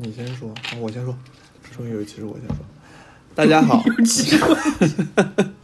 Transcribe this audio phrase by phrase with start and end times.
[0.00, 1.16] 你先说，啊我先说。
[1.76, 2.56] 终于有一期是我先说。
[3.34, 3.82] 大家好，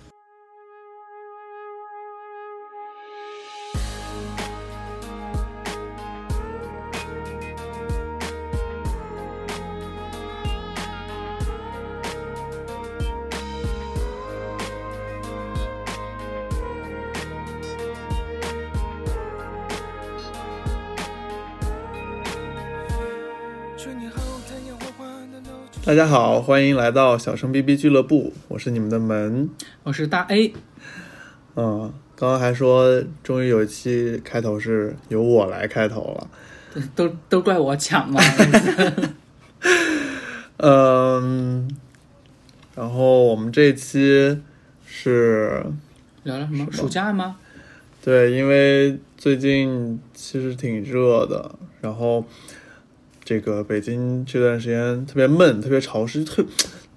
[25.87, 29.51] 大家好，欢迎来到小声 BB 俱乐部，我是你们的门。
[29.83, 30.55] 我是大 A，
[31.56, 36.30] 嗯，刚刚还说，终于有一期开头是由我来开头了。
[36.97, 38.19] 都都怪我抢嘛。
[40.56, 41.69] 嗯，
[42.75, 44.41] 然后我们这期
[44.87, 45.66] 是
[46.23, 46.66] 聊聊什么？
[46.73, 47.37] 暑假吗？
[48.03, 52.25] 对，因为最近其实挺热的，然后
[53.24, 56.45] 这个北京这段时间特别闷，特别潮湿，特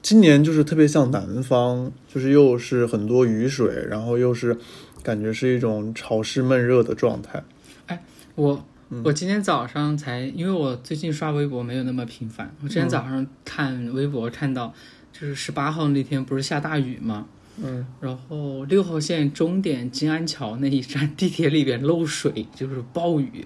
[0.02, 4.58] 今年就是特别像南方，就是又是很多雨水，然后又是
[5.02, 7.44] 感觉是一种潮湿闷热的状态。
[7.88, 8.04] 哎
[8.36, 14.74] 我嗯我今天早上才，因为我最近刷微博没有那么频繁，我今天早上看微博看到，
[15.12, 17.26] 就是十八号那天不是下大雨吗？
[17.62, 23.46] 嗯，然后六号线终点金安桥那一站地铁里边漏水，就是暴雨，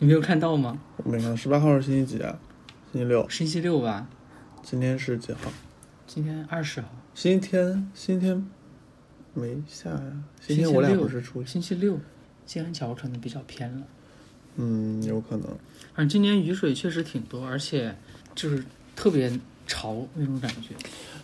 [0.00, 0.78] 你没有看到吗？
[0.98, 2.38] 我没看，十八号是星期几啊？
[2.92, 3.28] 星期六。
[3.28, 4.06] 星期六吧，
[4.62, 5.50] 今天是几号？
[6.06, 8.48] 今天二十号，星期天，星期天
[9.34, 10.00] 没下呀。
[10.40, 11.48] 星期星期天我俩六不是出去？
[11.48, 11.98] 星期六，
[12.46, 13.82] 金安桥可能比较偏了。
[14.54, 15.48] 嗯，有可能。
[15.94, 17.96] 反正今年雨水确实挺多，而且
[18.36, 18.62] 就是
[18.94, 19.28] 特别
[19.66, 20.76] 潮那种感觉。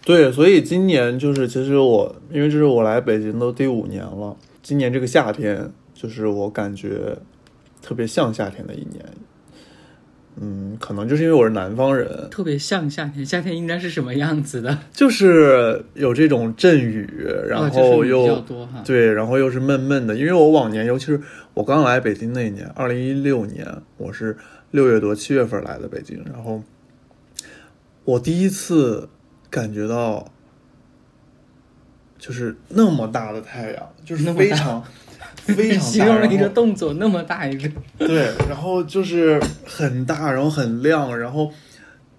[0.04, 7.16] 对，所以今年就是，其实我因为这是我来北京都第五年了，今年这个夏天就是我感觉
[7.84, 9.04] 特别像夏天的一年。
[10.36, 14.76] 嗯，可能就是因为我是南方人，特别像夏天，夏天应该是什么样子的？
[14.90, 17.08] 就是有这种阵雨，
[17.46, 18.44] 然哦后又。
[18.84, 20.16] 对，然后又是闷闷的。
[20.16, 21.20] 因为我往年，尤其是
[21.52, 23.64] 我刚来北京那一年，二零一六年，
[23.96, 24.36] 我是
[24.72, 26.60] 六月多七月份来的北京，然后
[28.04, 29.08] 我第一次
[29.48, 30.32] 感觉到，
[32.18, 34.82] 就是那么大的太阳，就是非常
[35.54, 41.52] 非常形大，然容了一个动作那么大一个，对，然后就是很大，然后很亮，然后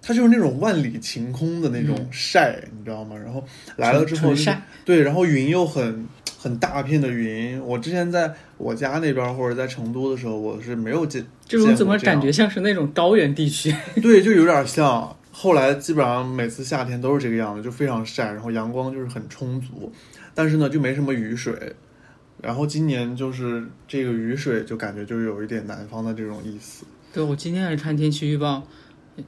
[0.00, 3.16] 它就是那种万里晴空的那种晒，你知道吗？
[3.16, 3.44] 然后
[3.76, 6.06] 来了之后就是晒对，然后云又很
[6.38, 7.60] 很大片的云。
[7.60, 13.74] 我之前在我家那边或者在成都的时候，我是没有见这种怎么感觉像是那种高原地区？
[14.00, 15.16] 对，就有点像。
[15.38, 19.92] 后来基本上每次夏天都是这个样子，就非常晒，然后阳光就是很充足，
[20.34, 21.52] 但是呢就没什么雨水。
[22.42, 26.84] 然后今年就是这个雨水，就感觉就有一点南方的这种意思。
[27.12, 28.62] 对我今天还看天气预报，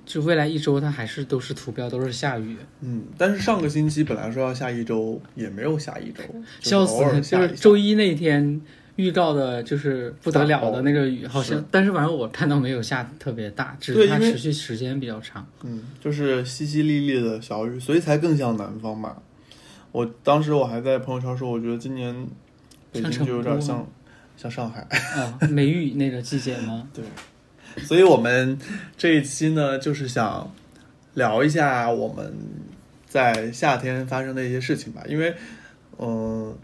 [0.05, 6.23] 就未来一周它还是都是图标，都是下雨，嗯，但是上个星期本来说要下一周，也没有下一周，
[6.61, 7.21] 笑死了！
[7.21, 8.61] 就是周一那天
[8.97, 15.47] 预告的，就是不得了的那个雨，好像是，但是反正我看到没有下特别大，只是它持续时间比较长。
[15.63, 19.17] 嗯，就是淅淅沥沥的小雨，所以才更像南方嘛。
[19.93, 22.15] 我当时我还在朋友圈说，我觉得今年
[22.93, 23.87] 北京就有点像
[24.37, 24.81] 像上海。
[25.21, 26.89] 啊，梅雨那个季节吗？
[26.95, 27.05] 对，
[27.85, 28.59] 所以我们
[28.97, 30.51] 这一期呢，就是想
[31.15, 32.33] 聊一下我们
[33.07, 35.03] 在夏天发生的一些事情吧。
[35.09, 35.35] 因为，
[35.99, 36.57] 嗯、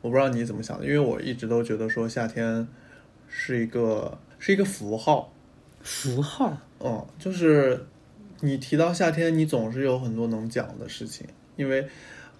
[0.00, 2.66] 我不知道你怎么想的，因为我一直都觉得说夏天
[3.28, 5.32] 是一个是一个符号，
[5.82, 7.86] 符号嗯，就是
[8.40, 11.26] 你提到夏天，你总是有很多能讲的事情，
[11.56, 11.88] 因为，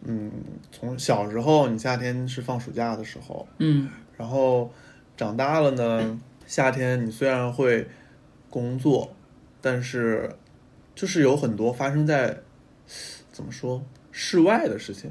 [0.04, 0.30] 嗯，
[0.70, 4.72] 从小时候你夏天是放暑假的时候，嗯，然后
[5.16, 7.86] 长大了呢，夏天你虽然会
[8.50, 9.14] 工作，
[9.60, 10.30] 但是
[10.94, 12.36] 就是有很多发生在
[13.30, 15.10] 怎么说室外的事情，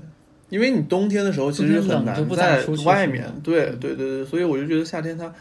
[0.49, 5.33] 因为你冬天的时候其实很难在外面，对对对对，所以我就觉得夏天它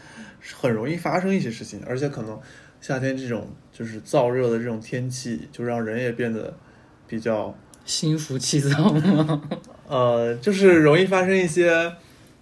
[0.59, 2.39] 很容易发生一些事情，而且可能
[2.79, 6.53] 夏天这种就是燥热的这种天气，就让人也变得
[7.07, 7.55] 比较
[7.85, 9.41] 心浮气躁吗？
[9.87, 11.91] 呃，就是容易发生一些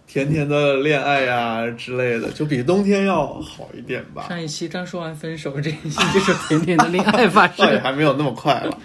[0.06, 4.28] 甜甜的恋爱呀、之类的，就比冬天要好一点吧。
[4.30, 7.82] 上一期刚说完分手，这一期就是甜甜的恋爱发 倒也生。
[7.82, 8.78] 还没有那么快了。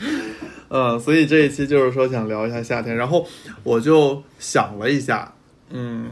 [0.69, 3.27] 呃，所以这一期就是说想聊一下夏天，然后
[3.63, 5.33] 我就想了一下，
[5.71, 6.11] 嗯，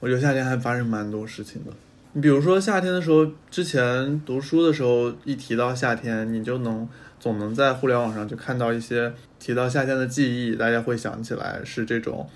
[0.00, 1.72] 我觉得夏天还发生蛮多事情的。
[2.12, 6.88] 你比如说夏天的时候，之前读书的时候，一提到夏天，你就能
[7.24, 12.28] 总能在互联网上就看到一些提到夏天的记忆，大家会想起来是这种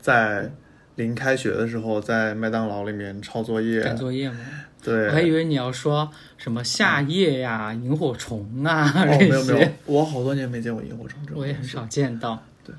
[0.00, 0.50] 在
[0.96, 4.36] 临开学的时候在麦当劳里面抄作业，赶作业吗？
[4.82, 12.42] 对，我还以为你要说什么夏夜呀、萤火虫啊哦，这没有没有，，我好多年没见过萤火虫这种我也很少见到。
[12.64, 12.74] 对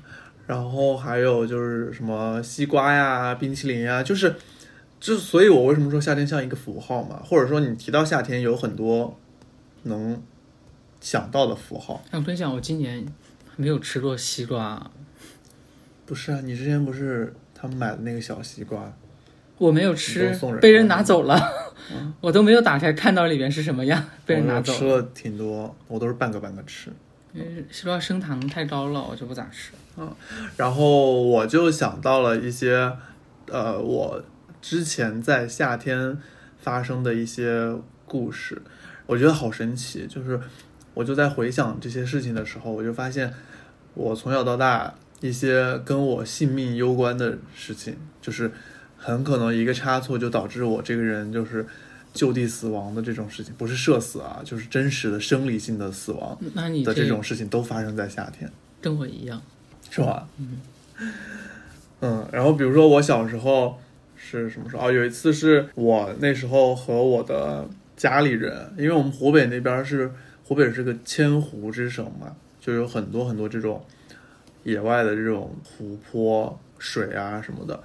[0.46, 4.34] 然后还有就是什么西瓜呀、冰淇淋呀，就是，
[5.00, 7.22] 就所以，我为什么说夏天像一个符号嘛？
[7.24, 9.18] 或者说你提到夏天，有很多
[9.84, 10.22] 能
[11.04, 12.02] 想到的符号。
[12.10, 13.04] 哎，我跟你讲，我今年
[13.56, 14.90] 没有吃过西瓜，
[16.06, 18.90] 不是啊，你之前不是他们买的那个小西瓜？
[19.58, 21.38] 我没有吃人，被人拿走了，
[22.22, 24.78] 我都没有打开看到里面是什么样，被人拿走了。
[24.78, 26.90] 我吃了挺多，我都是半个半个吃。
[27.34, 29.72] 因为西瓜升糖太高了，我就不咋吃。
[29.98, 30.10] 嗯
[30.56, 32.90] 然后我就想到了一些，
[33.48, 34.24] 呃，我
[34.62, 36.18] 之前在夏天
[36.58, 38.62] 发生的一些故事，
[39.04, 40.06] 我觉得好神奇。
[40.06, 40.40] 就是
[40.94, 43.32] 我就在回想这些事情的时候，我就发现
[43.94, 48.50] 我从小到大一些跟我性命攸关的事情，就是
[48.96, 51.66] 很可能一个差错就导致我这个人就是
[52.12, 58.50] 就地死亡的这种事情，不是社死啊，就是真实的生理性的死亡那你的这种事情都发生在夏天。
[58.80, 59.42] 跟我一样，
[59.90, 60.28] 是吧？
[62.00, 63.78] 嗯然后比如说我小时候
[64.14, 64.86] 是什么时候？
[64.86, 70.10] 哦，有一次是我那时候和我的家里人，因为我们湖北那边是
[70.46, 73.82] 湖北是个千湖之省嘛，就有很多很多这种
[74.62, 77.82] 野外的这种湖泊、水啊什么的。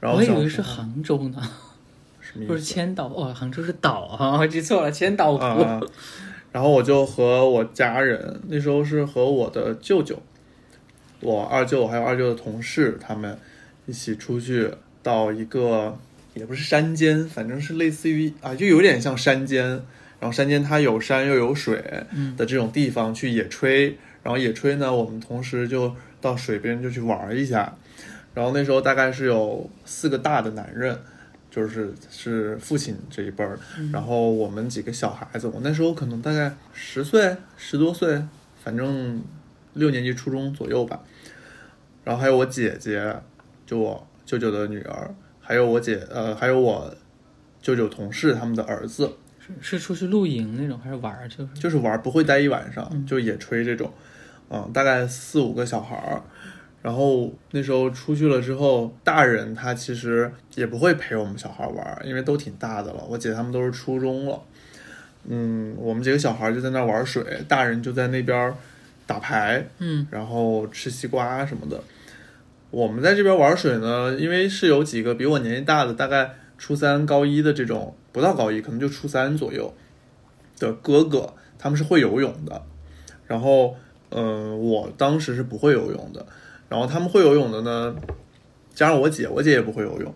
[0.00, 1.42] 然后我以为是杭州呢，
[2.46, 2.60] 不是？
[2.62, 5.42] 千岛哦，杭州是岛啊，我 记错了，千岛湖。
[5.42, 5.80] 啊，
[6.52, 10.22] 然后我就和我家人，那时候是和我的舅舅、
[11.20, 13.36] 我二舅还有二舅的同事，他们
[13.86, 14.70] 一起出去
[15.02, 15.98] 到一个
[16.34, 19.82] 也不是山间，反正是类似于啊，就有点像山间。
[20.18, 21.82] 然后山间它有山又有水
[22.12, 27.76] 嗯的这种地方去野炊，然后野炊呢，我们同时就到水边就去玩一下。
[28.34, 30.98] 然后那时候大概是有四个大的男人，
[31.50, 33.58] 就是是父亲这一辈儿，
[33.90, 38.22] 然后我们几个小孩子，我那时候可能大概十岁、十多岁，
[38.62, 39.22] 反正
[39.72, 41.00] 六年级初中左右吧。
[42.04, 43.16] 然后还有我姐姐，
[43.64, 46.94] 就我舅舅的女儿，还有我姐呃，还有我
[47.62, 49.10] 舅舅同事他们的儿子，
[49.60, 51.28] 是是出去露营那种还是玩儿？
[51.28, 53.92] 就是就是玩不会待一晚上，就野炊这种，
[54.50, 56.22] 嗯，大概四五个小孩儿。
[56.82, 63.04] 然后那时候出去了之后，大人他其实也不会陪我们小孩玩，因为都挺大的了。
[63.08, 64.40] 我姐他们都是初中了，
[65.28, 68.54] 嗯，我们几个小孩就在那玩水，大人就在那边
[69.04, 71.82] 打牌，嗯，然后吃西瓜什么的。
[72.70, 79.74] 我们在这边玩水呢，因为是有几个比我年纪大的，大概初三、高一的这种，不到高一，可能就初三左右
[80.58, 82.62] 的哥哥，他们是会游泳的。
[83.26, 83.76] 然后，
[84.10, 86.26] 嗯、我当时是不会游泳的。
[86.68, 87.94] 然后他们会游泳的呢，
[88.74, 90.14] 加上我姐，我姐也不会游泳。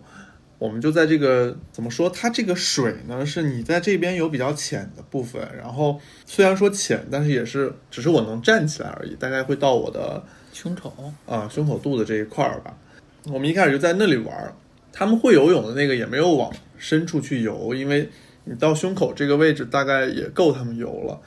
[0.57, 2.09] 我们就在这个怎么说？
[2.09, 10.23] 它这个水呢，是你在这边有比较浅的部分，然后虽然说浅，但是也是只是我能站起来而已，大概会到我的
[10.53, 10.93] 胸口。
[11.25, 12.77] 啊胸口肚子这一块儿吧。
[13.25, 14.53] 我们一开始就在那里玩儿，
[14.91, 18.09] 他们会游泳的那个也没有往深处去游，因为
[18.45, 21.19] 你到胸口这个位置大概也够他们游了。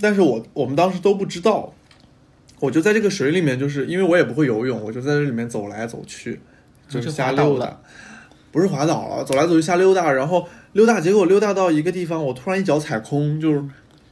[0.00, 1.74] 但是我我们当时都不知道，
[2.60, 6.40] 我就在这个水里面，就是因为我也不会游泳，我就在这里面走来走去，
[6.88, 7.80] 就是瞎溜达，
[8.52, 13.62] 不是滑倒了，走来走去瞎溜达，然后溜达，结果溜达到一个地方，我突然一脚踩空，就是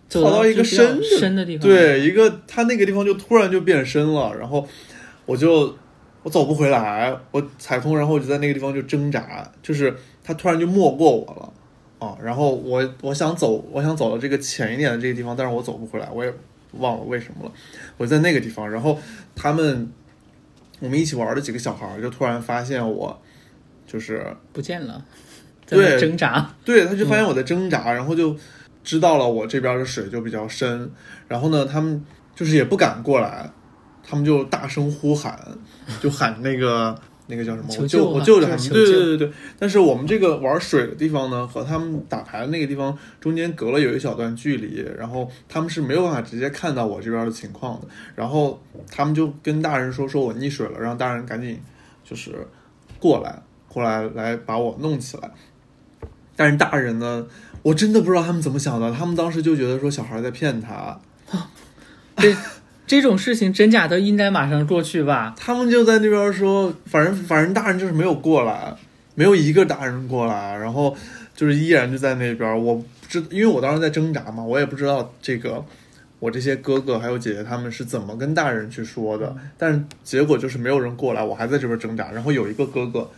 [0.08, 4.66] 走跑到一个深的深的地方，，对，一个它那个地方就突然就变深了，然后
[5.24, 5.76] 我就
[6.26, 16.34] 我走不回来，我踩空，然后我就在那个地方就挣扎，就是他突然就没过我了啊，然后我我想走，我想走到这个浅一点的这个地方，但是我走不回来，我也
[16.72, 17.52] 忘了为什么了，
[17.96, 18.98] 我在那个地方，然后
[19.36, 19.88] 他们
[20.80, 23.16] 我们一起玩的几个小孩就突然发现我
[23.86, 25.04] 就是不见了，
[25.64, 26.52] 在挣扎。
[26.64, 28.36] 对，他就发现我在挣扎，然后就
[28.82, 30.90] 知道了我这边的水就比较深，
[31.28, 32.04] 然后呢，他们
[32.34, 33.48] 就是也不敢过来，
[34.08, 35.38] 他们就大声呼喊，
[36.00, 36.96] 就喊那个
[37.26, 37.66] 那个叫什么？
[37.68, 39.32] 我求救啊救我救着他们，就是求救对对对对。
[39.58, 51.60] 但是我们这个玩水的地方呢，和他们打牌的那个地方中间隔了有一小段距离，然后他们是没有办法直接看到我这边的情况的，然后他们就跟大人说说我溺水了，让大人赶紧
[52.04, 52.46] 就是
[53.00, 55.30] 过来过来来把我弄起来。
[56.36, 57.26] 但是大人呢，
[57.62, 61.00] 我真的不知道他们怎么想的，他们当时就觉得说小孩在骗他，
[62.18, 62.32] 这
[62.86, 65.34] 这种事情真假都应该马上过去吧？
[65.36, 68.74] 他们就在那边说，反正反正大人就是没有过来，
[69.14, 70.96] 没有一个大人过来，然后
[71.34, 72.64] 就是依然就在那边。
[72.64, 75.64] 我不知，因为我当时在挣扎嘛，我也不知道这个
[76.18, 82.10] 我这些哥哥还有姐姐他们是怎么跟大人去说的，但是结果就是没有人过来，我还在这边挣扎。
[82.12, 83.10] 然后有一个哥哥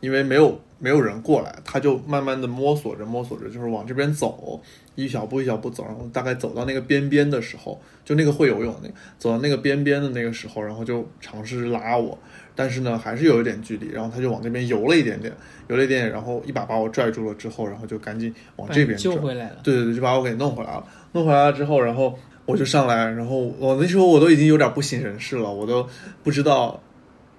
[0.00, 4.60] 因为没有没有人过来，他就慢慢的摸索着摸索着，就是往这边走，
[4.94, 12.18] 一小步一小步走，然后大概走到那个边边的时候，就那个会游泳那个，走到那个边边的那个时候，然后就尝试拉我，
[12.56, 15.30] 但是呢还是有一点距离，然后他就往那边游了一点点，
[15.68, 19.12] 游了一点点，然后一把把我拽住了之后，然后就赶紧往这边拽。
[19.12, 19.56] 救回来了。
[19.62, 20.84] 对对对，就把我给弄回来了。
[21.12, 25.86] 弄回来了之后，然后我就上来，然后我那时候我都已经有点不省人事了，我都
[26.22, 26.80] 不知道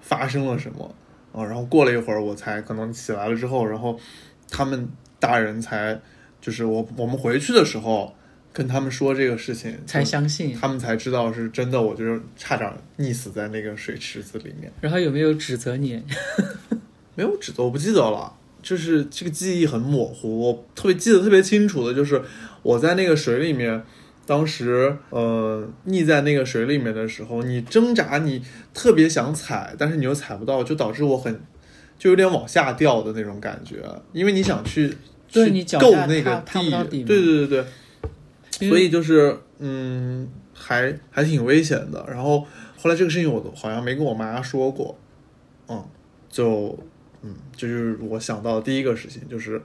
[0.00, 0.94] 发生了什么
[1.32, 1.44] 啊。
[1.44, 3.98] 然后过了一会儿，我才可能起来了之后，然后
[4.50, 6.00] 他们大人才
[6.40, 8.14] 就是我我们回去的时候
[8.52, 10.54] 跟他们说这个事情，才相信。
[10.54, 14.70] 他们才知道是真的，我就是差点溺死在那个水池子里面。
[14.80, 16.02] 然后有没有指责你？
[17.14, 20.40] 没有指责，我不记得了，就是这个记忆很模糊。
[20.40, 22.22] 我特别记得特别清楚的就是
[22.62, 23.82] 我在那个水里面，
[24.32, 31.38] 当时呃溺在那个水里面的时候，你挣扎，你特别想踩，但是你又踩不到，就导致我很
[31.98, 33.76] 就有点往下掉的那种感觉，
[34.14, 34.96] 因为你想去
[35.30, 37.64] 对去够那个踏踏不到底嘛对对对
[38.58, 42.02] 对，所以就是嗯，还还挺危险的。
[42.08, 42.40] 然后
[42.78, 44.98] 后来这个事情我都好像没跟我妈说过，
[45.68, 45.86] 嗯，
[46.30, 46.78] 就
[47.20, 49.60] 嗯，这就是我想到的第一个事情，就是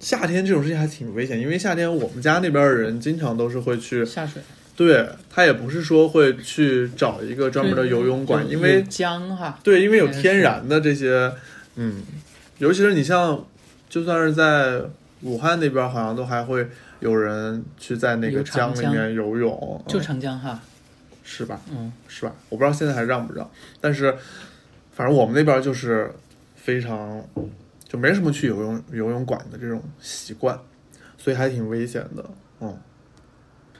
[0.00, 4.42] 夏天这种事情还挺危险，因为夏天我们家那边的人经常都是会去，下水，
[4.74, 11.30] 对他也不是说会去找一个专门的游泳馆，因为江哈，对，因为有天然的这些，
[11.76, 12.02] 嗯，
[12.56, 13.44] 尤其是你像，
[13.90, 14.80] 就算是在
[15.20, 16.66] 武汉那边，好像都还会
[17.00, 20.58] 有人去在那个江里面游泳，就嗯长江哈，
[21.22, 21.60] 是吧？
[21.70, 22.34] 嗯，是吧？
[22.48, 23.50] 我不知道现在还让不让，
[23.82, 24.16] 但是
[24.94, 26.10] 反正我们那边就是
[26.56, 27.22] 非常
[27.90, 30.56] 就没什么去游泳游泳馆的这种习惯，
[31.18, 32.30] 所以还挺危险的。
[32.60, 32.78] 嗯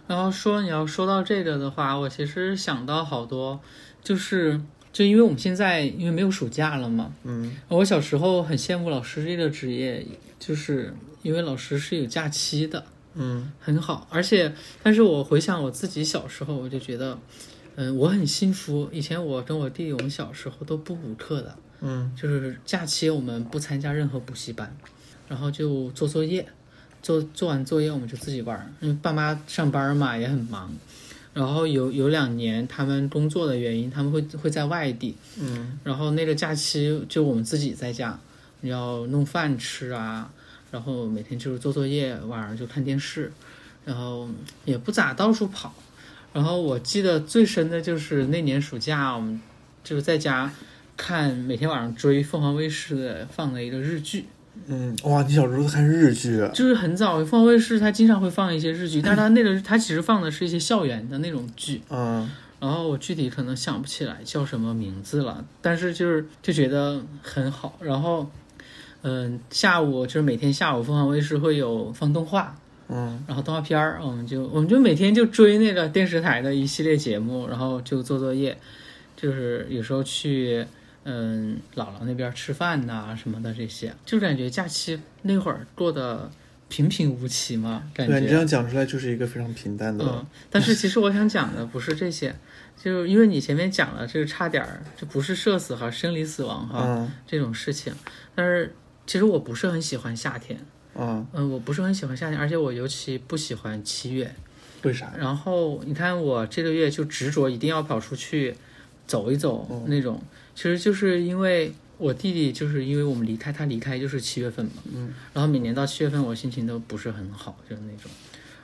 [0.08, 3.60] 然后说你要说到这个的话，我其实想到好多，
[4.02, 4.60] 就是
[4.92, 10.04] 就因为我们现在因为没有暑假了嘛，嗯我小时候很羡慕老师这个职业，
[10.40, 14.08] 就是因为老师是有假期的，嗯很好。
[14.10, 14.52] 而且，
[14.82, 17.16] 但是我回想我自己小时候，我就觉得，
[17.76, 18.88] 嗯，我很幸福。
[18.90, 24.74] 以前我跟我弟弟，我们小时候都不补课的，嗯就是假期我们不参加任何补习班，
[25.28, 26.46] 然后就做作业，
[27.02, 30.72] 做做完作业我们就自己玩儿，因为爸妈上班嘛也很忙。
[31.32, 38.18] 然后有有两年他们工作的原因，他们会会在外地，嗯然后那个假期就我们自己在家，
[38.62, 40.28] 要弄饭吃啊，
[40.72, 43.32] 然后每天就是做作业，晚上就看电视，
[43.84, 44.28] 然后
[44.64, 45.72] 也不咋到处跑。
[46.32, 49.40] 然后我记得最深的就是那年暑假，我们
[49.84, 50.52] 就是在家
[51.00, 54.26] 看，每天晚上追凤凰卫视的放的一个日剧，
[54.66, 56.50] 嗯，哇，你小时候看日剧啊？
[56.52, 62.30] 就是很早凤凰卫视它经常会放一些日剧， 但是它那个它其实放的是一些校园的那种剧，嗯
[62.60, 67.78] 然后我具体可能想不起来叫什么名字了，但是就是就觉得很好。
[67.80, 68.30] 然后，
[69.00, 72.54] 嗯，下午就是每天下午凤凰卫视会有放动画，
[72.90, 78.58] 嗯然后动画片儿，我们就我们就每天就追那个电视台的一系列节目，然后就做作业，
[79.16, 80.66] 就是有时候去
[81.10, 86.30] 嗯姥姥那边吃饭呐、什么的这些，就感觉假期那会儿过得
[86.68, 88.12] 平平无奇嘛，感觉。
[88.12, 90.04] 对你这样讲出来就是一个非常平淡的。
[90.04, 92.34] 嗯，但是其实我想讲的不是这些，
[92.80, 97.10] 就因为你前面讲了这个差点儿，这不是社死哈，生理死亡哈、嗯。
[97.26, 97.92] 这种事情，
[98.34, 98.74] 但是
[99.06, 100.58] 其实我不是很喜欢夏天，
[100.94, 104.32] 嗯，嗯，我不是很喜欢夏天，而且我尤其不喜欢七月。
[104.82, 105.12] 为啥？
[105.18, 108.54] 然后你看我这个月就执着一定要跑出去
[109.06, 109.84] 走一走嗯。
[109.88, 110.22] 那种，
[110.60, 118.10] 其实就是因为我弟弟就是因为我们离开，他离开就是七月份嘛，嗯，然后每年到七月份我心情都不是很好，就是那种，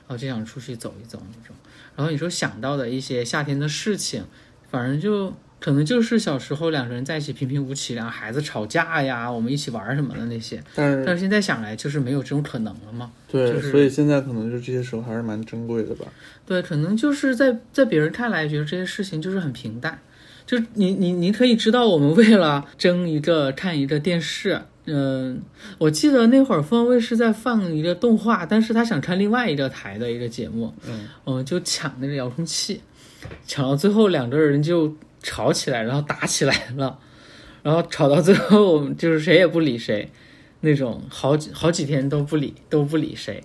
[0.07, 1.55] 然后就想出去走一走那种。
[1.95, 4.23] 然后你说想到的一些夏天的事情，
[4.69, 10.63] 反正就可能就是小时候两个人在一起平平无奇，两个孩子吵架呀，我们一起玩什么的那些。
[10.75, 13.11] 但是但是现在想来，就是没有这种可能了嘛。
[13.27, 16.05] 对，就是所以现在可能就这些时候还是蛮珍贵的吧。
[16.45, 19.99] 对，可能就是在在别人看来，觉得这些事情就是很平淡。
[20.47, 25.41] 就你你你可以知道，我们为了争一个看一个电视，嗯、
[25.77, 32.79] 我记得那会儿凤凰卫视在放一个动画，但是他想看另外一个台的一个节目，嗯，我们就抢那个遥控器，
[33.45, 36.97] 抢到最后两个人就吵起来，然后打起来了，
[37.61, 40.09] 然后吵到最后我们就是谁也不理谁，
[40.61, 43.43] 那种好几好几天都不理都不理谁。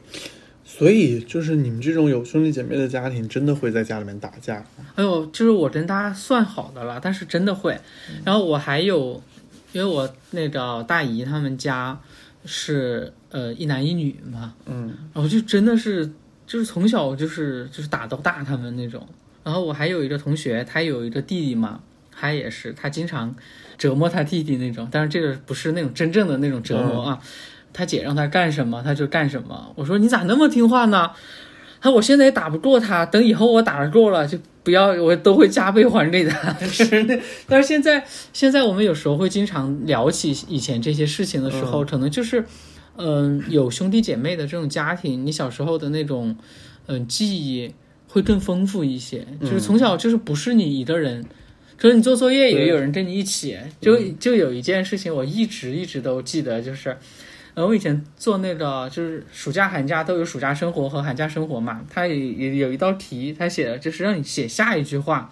[0.74, 4.86] 所以就是你们这种有兄弟姐妹的家庭，真的会在家里面打架吗？
[4.94, 7.78] 哎呦，就是我跟他算好的了，但是真的会。
[8.24, 9.22] 然后我还有，
[9.72, 12.00] 因为我那个大姨他们家
[12.46, 16.10] 是呃一男一女嘛，嗯然后就真的是
[16.46, 19.06] 就是从小就是就是打到大他们那种。
[19.44, 23.34] 然后我还有一个同学，他有一个弟弟嘛，他也是，他经常
[23.76, 27.20] 折磨他弟弟那种，但是这个不是那种真正的那种折磨啊。
[27.72, 29.72] 他姐让他干什么他就干什么。
[29.76, 31.10] 我说你咋那么听话呢？
[31.80, 36.52] 他说我现在也打不过他，等以后我打得过了就不要，我都会加倍还给他。
[36.66, 42.44] 是的， 但是现在现在我们有时候会经常聊起以前这些事情的时候，可能就是
[42.96, 46.36] 嗯、有兄弟姐妹的这种家庭，你小时候的那种
[46.86, 47.72] 嗯、记忆
[48.06, 51.24] 会更丰富一些，就是从小就是不是你一个人。
[51.78, 56.96] 就是你做作业也有人跟你一起，就就有一件事情我一直一直都记得，就是，
[57.54, 65.30] 呃，我以前做那个就是暑假寒假都有暑假生活和寒假生活嘛，他也也有一道题，他写的就是让你写下一句话，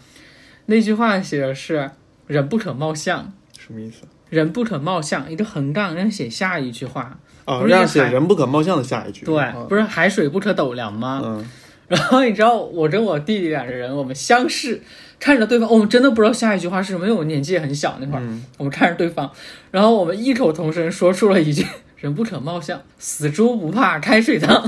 [0.66, 1.90] 那句话写的是
[2.26, 4.02] “人不可貌相”，什么意思？
[4.28, 9.24] 人不可貌相，一个横杠让你写下一句话，哦，让写人不可貌相的下一句。
[9.24, 11.20] 对，啊不是海水不可斗量吗？
[11.24, 11.44] 嗯，
[11.88, 14.80] 然后你知道，我跟我弟弟两个人，我们相视，
[15.18, 19.28] 看着对方，我们真的不知道下一句话是什么，因为我年纪也很小那会儿，嗯我们看着对方，
[19.72, 21.66] 然后我们异口同声说出了一句
[22.00, 24.62] “人不可貌相，死猪不怕开水烫”，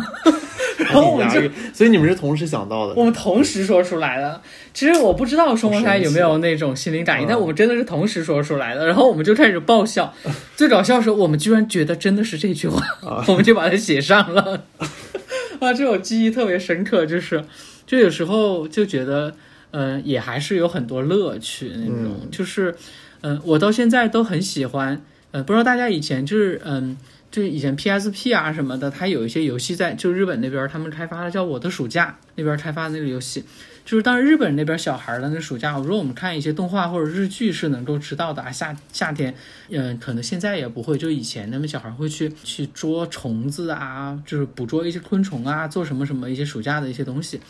[0.78, 1.40] 然后我们就
[1.72, 2.94] 所以你们是同时想到的。
[2.94, 4.40] 我们同时说出来的。
[4.74, 8.86] 其实我不知道双胞胎有没有那种心灵感应，嗯但我们真的是同时说出来的。
[8.86, 10.12] 然后我们就开始爆笑，
[10.56, 14.64] 最搞笑的是我们居然觉得真的是这句话，啊我们就把它写上了。
[15.60, 17.44] 啊，这种记忆特别深刻，就是
[17.86, 19.34] 就有时候就觉得，
[19.70, 22.74] 嗯、也还是有很多乐趣那种，嗯就是，
[23.20, 25.00] 嗯、我到现在都很喜欢。
[25.30, 26.96] 呃，不知道大家以前就是，嗯，
[27.32, 33.42] 就以前 PSP 啊什么的，它有一些游戏在，就日本那边他们开发的叫《我的暑假》那边开发的那个游戏，
[33.86, 39.34] 就是当时日本那边小孩的那暑假，如果我们看一些动画或者日剧是能够知道的啊，夏夏天，
[39.70, 47.40] 嗯、可能现在也不会，就以前他们小孩会去去捉虫子啊，就是捕捉一些昆虫啊，做什么什么一些暑假的一些东西，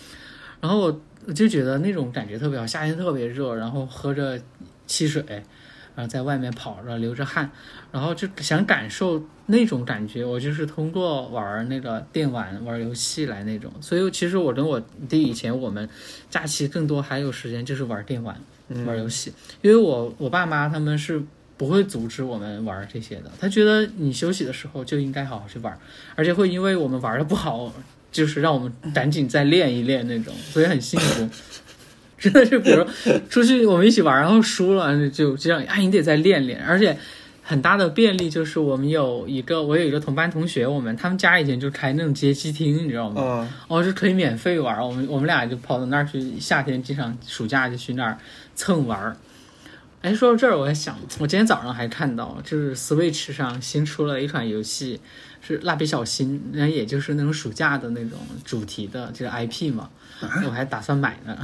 [0.61, 1.01] 然后我
[1.35, 4.41] 就觉得那种感觉特别好，夏天特别热，然后喝着
[4.87, 5.43] 汽水。
[5.95, 7.51] 然后在外面跑着流着汗，
[7.91, 9.23] 然后就想感受
[9.53, 13.71] 那种感觉，我就是通过玩那个电玩、玩游戏来那种。
[13.83, 15.87] 所以其实我跟我弟以前我们
[16.31, 18.35] 假期更多还有时间就是玩电玩、
[18.87, 21.23] 玩游戏，因为我我爸妈他们是
[21.59, 25.79] 不会阻止我们玩这些的，他觉得你休息的时候就应该好好去玩，
[26.17, 27.73] 而且会因为我们玩的不好，
[28.11, 31.29] 就是让我们赶紧再练一练那种，所以很幸福。
[32.23, 32.87] 真的是，比如
[33.29, 36.65] 出去我们一起玩，然后输了就这样，啊，你得再练练。
[36.65, 36.97] 而且
[37.53, 43.21] 很大的便利就是我们有一个，我有一个同班同学，我们他们家以前就开那种街机厅，你知道吗？
[43.23, 44.81] 嗯，哦，是可以免费玩。
[44.81, 48.17] 我们我们俩就跑到那儿去，夏天经常暑假就去那儿
[48.55, 49.15] 蹭玩儿。
[50.01, 54.99] 哎，说到这儿，我还想，我今天早上还看到，就是 Switch 上新出了一款游戏，
[55.43, 59.91] 是蜡笔小新，那也就是那种暑假的那种主题的，就是 IP 嘛。
[60.47, 61.37] 我还打算买呢。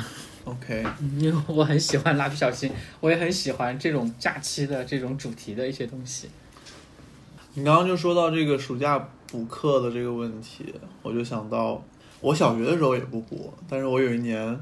[0.48, 0.84] OK，
[1.18, 6.28] 因为我很喜欢蜡笔小新，我也很喜欢这种假期的这种主题的一些东西。
[7.54, 11.82] 你刚刚就说到这个暑假补课的这个问题，我就想到
[12.20, 14.58] 我小学的时候也不补，但是我有一年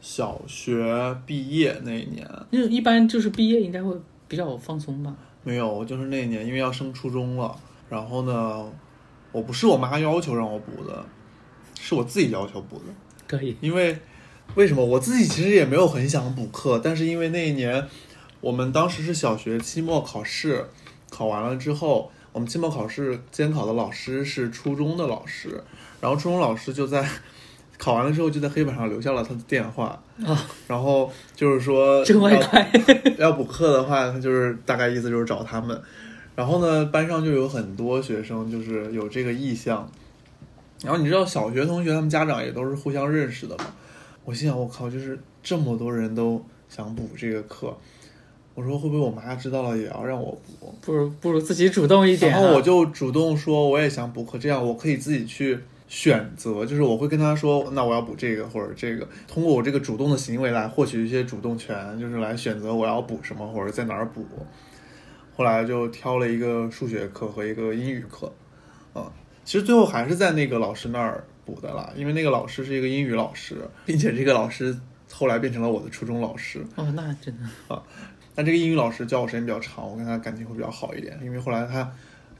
[0.00, 3.94] 小学毕业那一年那一般就是毕业应该会
[4.28, 5.14] 比较放松吧。
[5.44, 7.54] 没有，就是那一年因为要升初中了，
[7.90, 8.70] 然后呢，
[9.32, 11.04] 我不是我妈要求让我补的，
[11.80, 12.84] 是我自己要求补的。
[13.26, 13.98] 可以，因为
[14.54, 17.86] 为什么我自己其实也没有很想补课，但是因为那一年
[18.40, 20.66] 我们当时是小学期末考试，
[21.10, 25.62] 考完了之后，我们期末考试监考的老师是初中的老师，
[26.00, 27.08] 然后初中老师就在
[27.78, 30.00] 考完了之后就在黑板上留下了他的电话，
[30.68, 32.70] 然后就是说挣外快。
[33.18, 35.80] 要补课的话，他就是大概意思就是找他们。
[36.34, 39.90] 然后呢，班上就有很多学生就是有这个意向。
[40.84, 43.64] 然后你知道，小学同学他们家长也都是互相认识的嘛。
[44.24, 47.76] 我心想，我靠，就是这么多人都想补这个课，
[48.54, 50.30] 我说会不会我妈知道了也要让我
[50.60, 50.74] 补？
[50.80, 52.40] 不如不如自己主动一点、啊。
[52.40, 55.58] 然后我就主动说我也想补课，这样我可以自己去
[55.88, 64.24] 选择，就是我会跟他说，那我要补这个或者这个，通过我这个主动的行为来获取一些主动权，就是来选择我要补什么或者在哪儿补。
[65.34, 68.32] 后来就挑了一个数学课和一个英语课，
[68.92, 69.10] 啊，
[69.44, 74.76] 其实最后还是在那个老师那儿补的啦，因为那个老师是一个英语老师，并且这个老师
[75.10, 76.64] 后来变成了我的初中老师。
[76.76, 77.82] 哦，那真的啊。
[78.34, 81.90] 那这个英语老师教我时间比较长，我跟他感情会比较好一点，因为后来他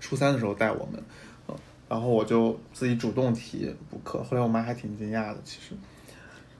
[0.00, 1.02] 初三的时候带我们，
[1.48, 1.54] 嗯，
[1.88, 5.74] 然后我就自己主动提补课，后来我妈还挺惊讶的，其实，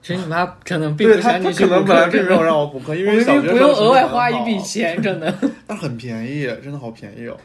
[0.03, 5.35] 其实你妈可能并不想你去可能本来并没有 让我补课，因为小学不用额外花一笔，钱，真的。
[5.65, 7.35] 但很便宜，真的好便宜哦。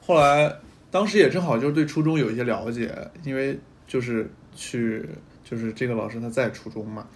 [0.00, 0.54] 后来
[0.92, 5.08] 当时也正好就是对初中有一些了解，因为就是去
[5.44, 7.06] 就是这个老师他在初中嘛，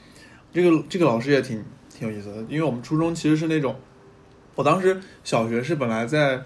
[0.53, 3.77] 这个这个老师也挺挺有意思的，因为我们初中其实是那种，
[4.55, 6.43] 我当时小学是本来在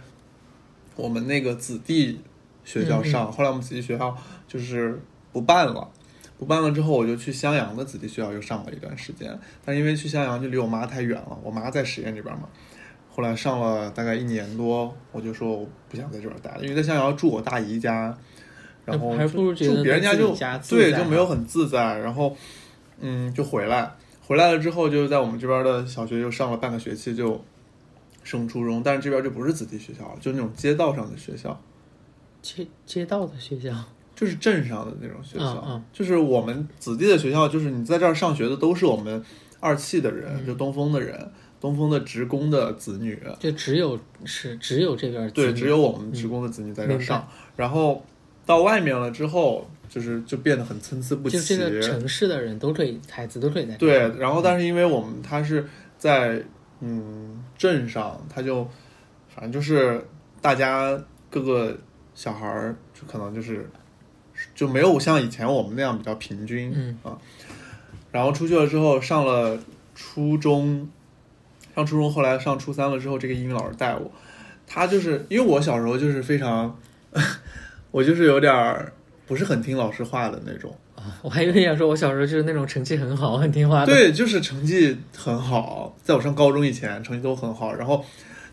[0.97, 2.21] 我们那个子弟
[2.65, 4.17] 学校上，后来我们子弟学校
[4.49, 5.01] 就是
[5.33, 5.91] 不办了。
[6.37, 12.49] 不办了之后，我就去襄阳的子弟学校又上了一段时间，但因为去襄阳就离我妈太远了，我妈在十堰这边嘛。
[13.09, 18.19] 后来上了大概一年多，我就说我不想在这边待了，因为在襄阳住我大姨家，
[18.85, 20.35] 然后还不如觉得住别人家就
[20.69, 22.37] 对就没有很自在，然后
[23.01, 23.95] 嗯就回来，
[24.27, 27.43] 回来了之后就在我们这边的小学就上了半个学期就
[28.23, 31.61] 升初中，但是这边就不是子弟学校，就那种街道上的学校，
[32.41, 33.75] 街街道的学校，
[34.15, 39.23] 就是镇上的那种学校，就是我们子弟的学校，就是你在这儿上学的都是我们
[39.61, 40.47] 二汽的人，嗯。
[40.47, 48.05] 就东风的人，东风的职工的子女，就只有是只有这边对，只有我们职工的子女在这儿上，然后
[48.47, 51.39] 到外面了之后，就是就变得很参差不齐。
[51.39, 55.67] 就这个城市的人都可以，孩子都可以在对，然后但是因为我们他是
[55.99, 56.43] 在
[56.81, 58.69] 嗯镇上，他就
[59.35, 60.05] 反正就是
[60.41, 60.99] 大家
[61.31, 61.77] 各个
[62.15, 63.69] 小孩儿就可能就是
[64.55, 67.17] 就没有像以前我们那样比较平均，嗯啊，
[68.13, 69.59] 然后出去了之后上了
[69.95, 70.89] 初中，
[71.75, 74.11] 上初中后来上初三了之后，这个英语老师带我，
[74.67, 76.79] 他就是因为我小时候就是非常，
[77.95, 78.93] 我就是有点儿
[79.25, 80.77] 不是很听老师话的那种。
[81.23, 83.87] 我还以为你想说，我小时候就是那种成绩很好、很听话的。
[83.87, 88.05] 对，就是成绩很好，在我上高中以前成绩都很好，然后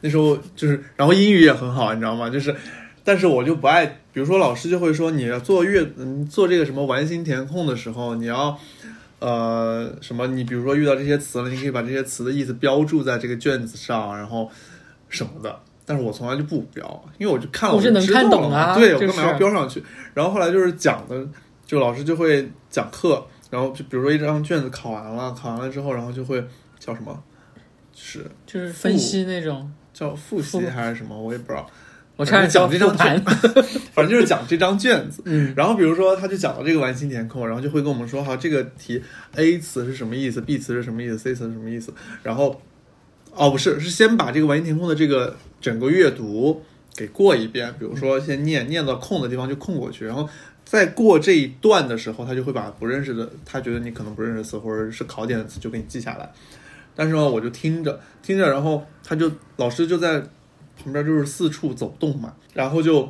[0.02, 2.30] 那时候就是，然后英语也很好，你知道吗？
[2.30, 2.56] 就是，
[3.04, 8.56] 但是我就不爱，比如说老师就会说你要做阅，嗯，做这个什么完形填空的时候，你要。
[9.18, 10.28] 呃，什么？
[10.28, 14.50] 你比如说遇到这些词了，你可以把这些词的意思标注在这个卷子上，然后
[15.10, 15.60] 什么的。
[15.92, 19.84] 但是我从来就不标，因为我就看了我是能就知道看懂啊对，我干嘛要标上去？
[20.14, 21.28] 然后后来就是讲的，
[21.66, 26.42] 就老师就会讲课，然后就比如说一张卷子考完了，考完了之后，然后就会
[26.80, 27.22] 叫什么，
[27.92, 29.70] 就是就是分析那种。
[29.94, 31.70] 叫复习还是什么，我也不知道。
[32.16, 33.22] 我差点叫反正复盘。
[33.94, 35.22] 反正就是讲这张卷子。
[35.28, 39.04] 嗯，然后比如说他就讲到这个完形填空，然后就会跟我们说，哈，这个题
[39.36, 41.94] A 词是什么意思，B 词是什么意思，C 词是什么意思。
[42.24, 42.62] 然后，
[43.34, 46.62] 哦，不是，是先把这个完形填空的这个整个阅读
[46.96, 50.28] 给过一遍，比如说先念，念到空的地方就空过去，然后
[50.66, 56.30] 再过这一段的时候，他就会把不认识的，他觉得你可能不认识的词或者是考点的词就给你记下来。
[56.94, 60.22] 但是呢，我就听着听着，然后他就老师就在
[60.84, 63.10] 旁边就是四处走动嘛，然后就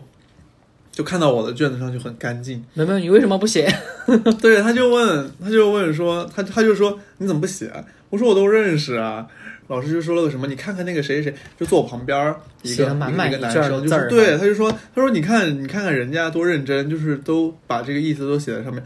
[0.92, 3.68] 就看到我的卷子上就很干净，没有，你为什么不写？
[4.40, 7.72] 对，他就问他就问说他他就说你怎么不写？
[8.12, 9.28] 我说我都认识啊。
[9.67, 10.47] 老师就说了个什么？
[10.47, 13.12] 你看看那个谁谁谁，就坐我旁边一个男
[13.52, 18.84] 生，就是对，他就说他说你看你看看人家多认真，就是都把这个意思都写在上面。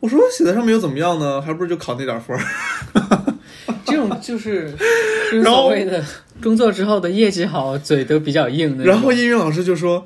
[0.00, 1.40] 我说写在上面又怎么样呢？
[1.40, 2.42] 还不如就考那点分儿。
[3.84, 4.74] 这种就是
[5.32, 6.04] 然后所谓的
[6.42, 8.84] 工作之后的业绩好，嘴都比较硬的。
[8.84, 10.04] 然后英语老师就说，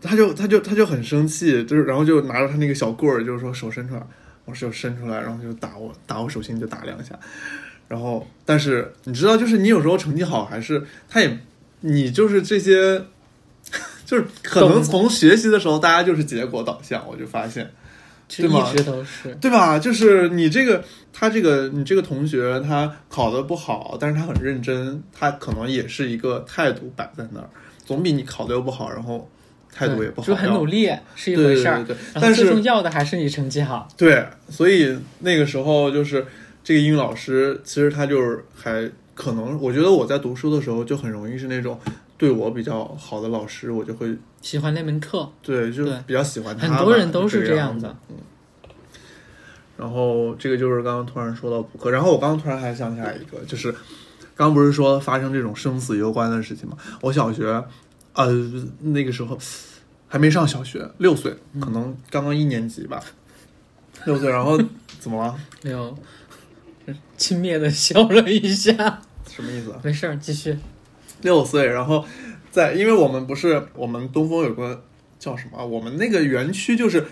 [0.00, 4.02] 他就他就他就很生气，就是然后就拿着他那个小棍儿，就是说手伸出来，
[4.44, 7.18] 我手伸出来，然后就打我打我手心就打两下，
[7.88, 11.38] 然后但是你知道，就是你有时候成绩好，还是他也
[11.80, 13.04] 你就是这些，
[14.04, 17.70] 就是可能从学习的时候大家就是结果导向，我就发现。
[18.28, 19.32] 就对吗一直都是。
[19.40, 19.78] 对吧？
[19.78, 27.48] 就是你这个，他这个，你这个同学，他考的不好，但是他很认真，他可能也是一个态度摆在那儿，
[27.84, 29.30] 总比你考的又不好，然后
[29.72, 33.86] 态度也不好就很努力是一回事儿，对对对但是最重要的还是你成绩好。
[33.96, 36.26] 对，所以那个时候就是
[36.66, 41.78] 这个英语老师，其实他就是还可能，我觉得我在读书的时候就很容易是那种
[42.18, 46.66] 对我比较好的老师，我就会喜欢那门课，对，就对比较喜欢他。
[46.66, 47.96] 很多人都是这这样的。
[48.08, 48.16] 嗯。
[49.76, 53.70] 然后这个就是刚刚突然说到补课，然后我刚刚突然还想起来一个，就是
[54.34, 56.76] 刚刚不是说发生这种生死攸关的事情吗？
[57.00, 57.64] 我小学，
[58.14, 58.26] 呃，
[58.80, 59.38] 那个时候
[60.08, 63.00] 还没上小学，六岁，可能刚刚一年级吧，
[64.04, 64.60] 六岁，然后
[64.98, 65.38] 怎么了？
[65.62, 65.96] 没有
[67.16, 69.00] 轻蔑的笑了一下。
[69.28, 69.80] 什么意思啊？
[69.82, 70.56] 没事儿，继续。
[71.22, 72.04] 六岁，然后
[72.50, 74.84] 在，因为我们不是我们东风有个
[75.18, 75.64] 叫什么啊？
[75.64, 77.06] 我们那个园区就是，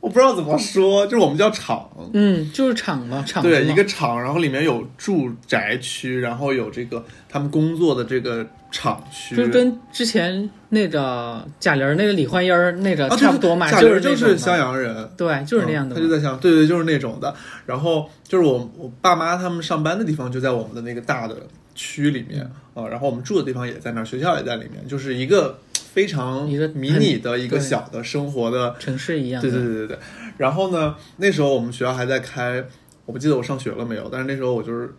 [0.00, 15.10] 我不知道怎么说，就是我们叫厂，嗯，就是厂嘛，厂对，一个厂，然后里面有住宅区，然后有这个他们工作的这个厂区，就是跟之前那个贾玲儿那个李焕英儿那个啊差不多嘛，贾玲就是襄，阳人。
[15.16, 17.34] 对，就是那样的他就在襄，对对，就是那种的。
[17.66, 21.36] 然后就是我我爸妈他们上班的地方就在我们的那个大的
[21.74, 22.40] 区里面
[22.74, 25.58] 嗯啊、然后我们住的地方也在那儿，学校也在里面，就是一个
[25.92, 29.98] 非常一个迷你的一个小的生活的城市一样，对对对对对。
[30.36, 32.64] 然后呢，那时候我们学校还在开，
[33.06, 34.94] 我不记得我上学了没有，但是那时候我就是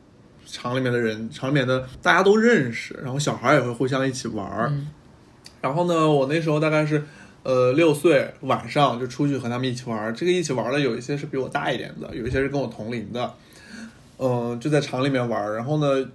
[0.45, 4.69] 厂里面的人，厂里面的大家都认识，然后小孩也会互相一起玩儿。
[4.71, 4.87] 嗯
[5.61, 7.03] 然后呢，我那时候大概是
[7.43, 10.11] 呃六岁，晚上就出去和他们一起玩儿。
[10.11, 13.31] 这个一起玩儿的有一些是比我大一点的，有一些是跟我同龄的，
[14.17, 15.55] 嗯、就在厂里面玩儿。
[15.55, 16.09] 然后呢，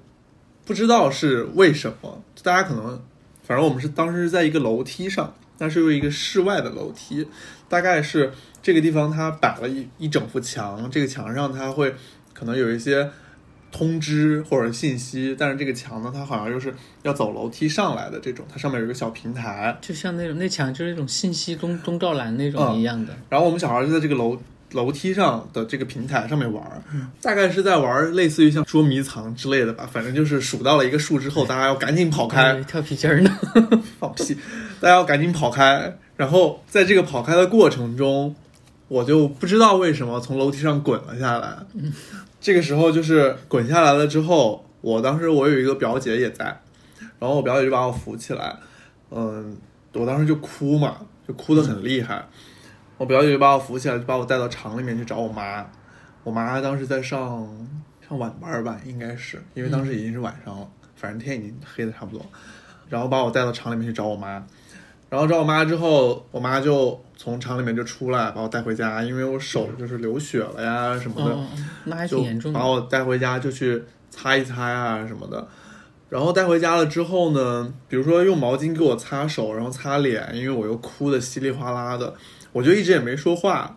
[0.65, 3.01] 不知道是为什么，大家可能，
[3.47, 7.27] 反正我们是当时是在一个楼梯上，但是又一个室外的楼梯，
[7.69, 11.95] 大概是这个地方它摆了一一整幅墙，这个墙上它会
[12.35, 13.09] 可能有一些
[13.71, 23.17] 通知或者信息，但是这个墙呢，它好像又是要走楼梯上来的这种，它上面有一个小平台，就像那种那墙就是那种信息公公告栏那种嗯一样的。
[23.29, 24.37] 然后我们小孩就在这个楼
[24.73, 26.63] 楼梯上的这个平台上面玩
[27.21, 33.39] 大概是在玩儿类似于像捉迷藏之类的吧，反正就是数到了一个数之后，大家要赶紧跑开，哎跳皮筋儿呢。
[33.99, 34.37] 放屁！
[34.81, 35.97] 大家要赶紧跑开。
[36.17, 38.35] 然后在这个跑开的过程中，
[38.89, 41.59] 我就不知道为什么从楼梯上滚了下来。
[42.41, 46.45] 这个时候就是滚下来了之后，我当时我有一个表姐也在，
[47.19, 48.57] 然后我表姐就把我扶起来，
[49.11, 49.57] 嗯，
[49.93, 50.97] 我当时就哭嘛，
[51.29, 52.25] 就哭得很厉害。
[52.99, 55.67] 我表姐就把我扶起来，就把我带到厂里面去找我妈。
[56.25, 57.49] 我妈当时在上
[58.09, 62.25] 上晚班吧，应该是因为当时已经是晚上了，反正天已经黑的差不多。
[62.89, 64.43] 然后把我带到厂里面去找我妈，
[65.11, 71.47] 然后找我妈之后，我妈就从厂里面就出来把我带回家，因为我手就是流血了呀什么的，哦，
[71.85, 72.67] 那还挺就严重的把。
[72.67, 75.47] 我带回家就去擦一擦呀什么的。
[76.09, 82.15] 然后带回家了之后呢，比如说用毛巾给我擦手，然后擦脸，因为我又哭的稀里哗啦的，
[82.57, 83.77] 我就一直也没说话，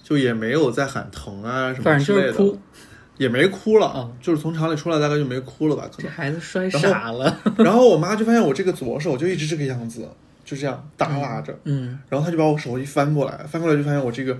[0.00, 2.56] 就也没有在喊疼啊什么之类的，
[3.18, 6.12] 也没哭了，哦就是从厂里出来大概就没哭了吧，可这能。
[6.12, 7.36] 孩子摔傻了。
[7.58, 10.08] 然后我妈就发现我这个左手就一直这个样子，
[10.44, 14.38] 就这样耷拉着，嗯，然后她就把我手一翻过来，翻过来就发现我这个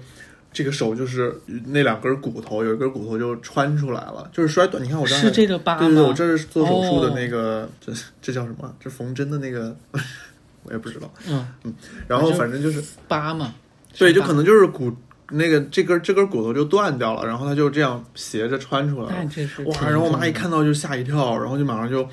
[0.52, 1.34] 这个手就是
[1.66, 4.80] 那两根骨头，有一根骨头就穿出来了，就是摔断。
[4.82, 6.14] 你看我这儿是这个疤对对对，我？
[6.14, 8.72] 这是做手术的那个，这这叫什么？
[8.78, 9.76] 这缝针的那个，
[10.62, 11.12] 我也不知道。
[11.28, 11.74] 嗯嗯，
[12.06, 13.54] 然后反正就是疤嘛。
[13.98, 14.94] 对，就可能就是骨
[15.30, 19.30] 那个这根这根骨头就断掉了，然后它就这样斜着穿出来了。
[19.66, 19.88] 哇！
[19.88, 22.06] 然后我妈一看到就吓一跳，然后就马上就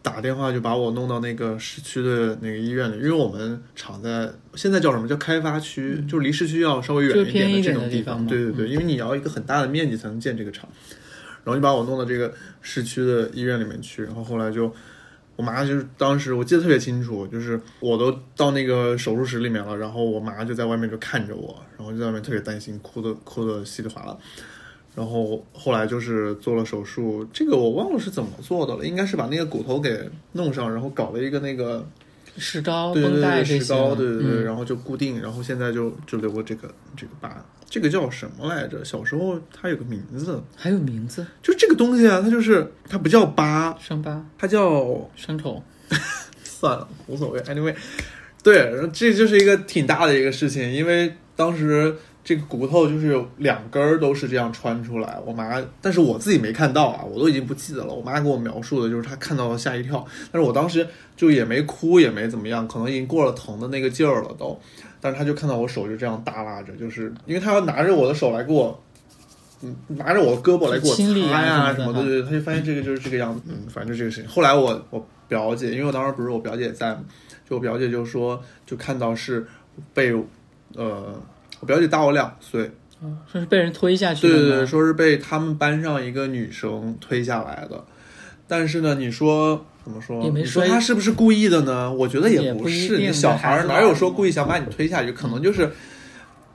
[0.00, 10.68] 打电话就把我弄到那个市区的那个医院里，因为我们厂在现在叫什么叫开发区，就是离市区要稍微远一点的这种地方对对对，因为你要一个很大的面积才能建这个厂，
[11.44, 14.74] 然后就把我弄到这个市区的医院里面去，然后后来就。
[15.36, 24.16] 我妈就是当时我记得特别清楚，就是我都到那个手术室里面了，然后我妈就在外面就看着我，然后就在外面特别担心，哭的哭的稀里哗啦。
[24.94, 29.98] 然后后来就是做了手术，这个我忘了是怎么做的了，应该是把那个骨头给
[30.32, 31.82] 弄上，然后搞了一个那个
[32.36, 38.84] 石膏、绷带这些石膏，对对对，嗯然后就固定，然后现在就就留个这个这个疤，这个叫什么来着？
[38.84, 45.62] 小时候它有个名字，还有名字，就这个东西啊，它就是它不叫疤，伤疤、它叫伤口。
[46.42, 47.40] 算了，无所谓。
[47.40, 47.74] Anyway，
[48.42, 57.92] 对，这就是一个挺大的一个事情，因为当时这个骨头就是两根儿都是这样穿出来，我妈，但是我自己没看到啊，我都已经不记得了。
[57.92, 64.58] 我妈给我描述的就是她看到了吓一跳，但是我当时就也没哭，也没怎么样，可能已经过了疼的那个劲儿了都。
[65.00, 68.80] 但是她就看到我手就这样耷拉着，就是因为她要拿着我的手来给我。
[69.64, 74.28] 嗯，拿着我的胳膊来给我擦呀什么的，对，她就发现这个就是这个样子，嗯，反正就这个事情。
[74.28, 77.04] 后来我我表姐，因为我当时不是我表姐在嘛，
[77.48, 79.46] 就我表姐就说，就看到是
[79.94, 80.12] 被，
[80.74, 81.14] 呃，
[81.62, 82.68] 我表姐大我两岁，
[83.00, 87.84] 哦，说是被人推下去的对对对，说是被他们班上一个女生推下来的。
[88.48, 90.28] 但是呢，你说怎么说？
[90.30, 91.92] 你说摔他是不是故意的呢？
[91.92, 92.96] 我觉得也不是。
[92.96, 95.12] 不你小孩儿哪有说故意想把你推下去？
[95.12, 95.70] 可能就是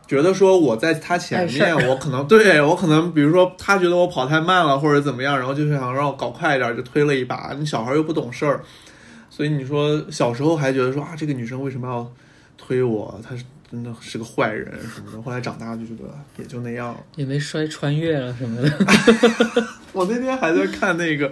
[0.06, 7.56] 觉得说我在他前面，我可能对我可能，比如说他觉得我跑太慢了或者怎么样，然后就是想让我搞快一点，就推了一把。
[7.58, 8.62] 你小孩儿又不懂事儿，
[9.30, 12.12] 所以你说小时候还觉得说啊，这个女生为什么要
[12.58, 13.20] 推我？
[13.28, 15.22] 她是真的是个坏人什么的。
[15.22, 16.04] 后来长大就觉得
[16.38, 17.00] 也就那样了。
[17.16, 18.72] 也没摔穿越了什么的。
[19.94, 21.32] 我那天还在看那个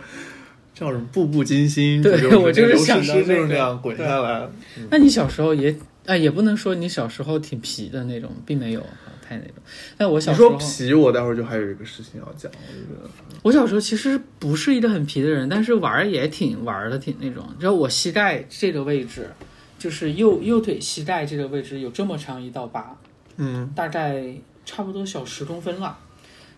[0.74, 4.48] 叫什么《步步惊心》，对就是我就是想到诗就是那个这样滚下来。
[4.89, 9.56] 那你小时候也啊，也不能说你小时候挺皮的那种，并没有啊太那种。
[9.98, 13.10] 但我小时候说皮，我待会儿就还有一个事情要讲，我觉得
[13.41, 17.48] 我小时候其实不是一个很皮的人，但是玩儿也挺玩的，挺那种。
[17.60, 19.30] 只要我膝盖这个位置，
[19.77, 22.95] 就是右右腿膝盖这个位置有这么长一道疤，
[23.38, 24.23] 嗯大概
[24.65, 25.97] 差不多小十公分了。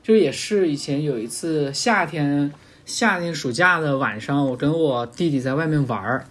[0.03, 2.51] 就也是以前有一次夏天
[2.85, 6.25] 夏天暑假的晚上，我跟我弟弟在外面玩儿，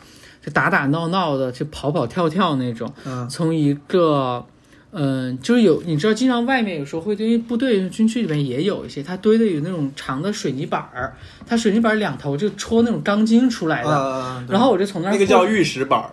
[0.44, 2.90] 就打打闹闹的，就跑跑跳跳那种。
[3.04, 4.46] 嗯从一个
[4.92, 11.14] 嗯，就是有你知道，经常外面有时候会因为部队军区里面也有一些，它堆的有那种长的水泥板儿，
[11.46, 16.10] 它水泥板两头就戳那种钢筋出来的，啊，然后我就从那儿那个叫玉石板儿，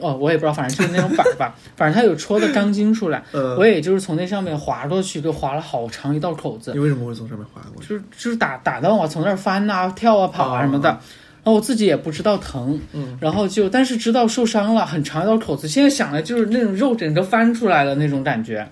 [0.00, 7.88] 哦，我也不知道，反正就是那种板儿吧， 反正它有戳的钢筋出来，嗯，我也就是从那上面滑过去，就划了好长一道口子，你为什么会从上面滑过去？
[7.88, 11.00] 就是就是打打到我从那儿翻呐、跳啊、跑啊什么的，然
[11.44, 18.66] 后我自己也不知道疼，嗯，然后就但是知道受伤了，很长一道口子，现在想来就是那种肉整个翻出来的那种感觉，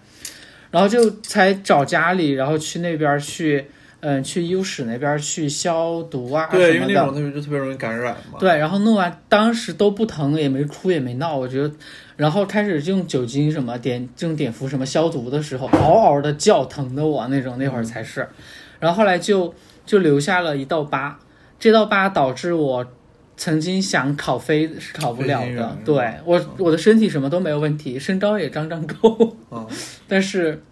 [0.71, 3.65] 然后就才找家里，然后去那边去，
[4.07, 7.15] 嗯，去医务室那边去消毒啊对，什么的因为那种。
[7.15, 8.39] 特别就特别容易感染嘛。
[8.39, 11.73] 对，然后弄完，当时都不疼，也没哭也没闹，我觉得，
[12.19, 18.29] 然后开始用酒精什么碘，用碘伏什么消毒的时候，嗷嗷的叫，疼的我那种，那会儿才是，
[18.79, 19.55] 然后后来就
[19.87, 21.19] 就留下了一道疤，
[21.59, 22.85] 这道疤导致我
[23.39, 29.67] 曾经想考飞是考不了的对我我的身体什么都没有问题，身高也刚刚够，嗯，
[30.07, 30.63] 但是。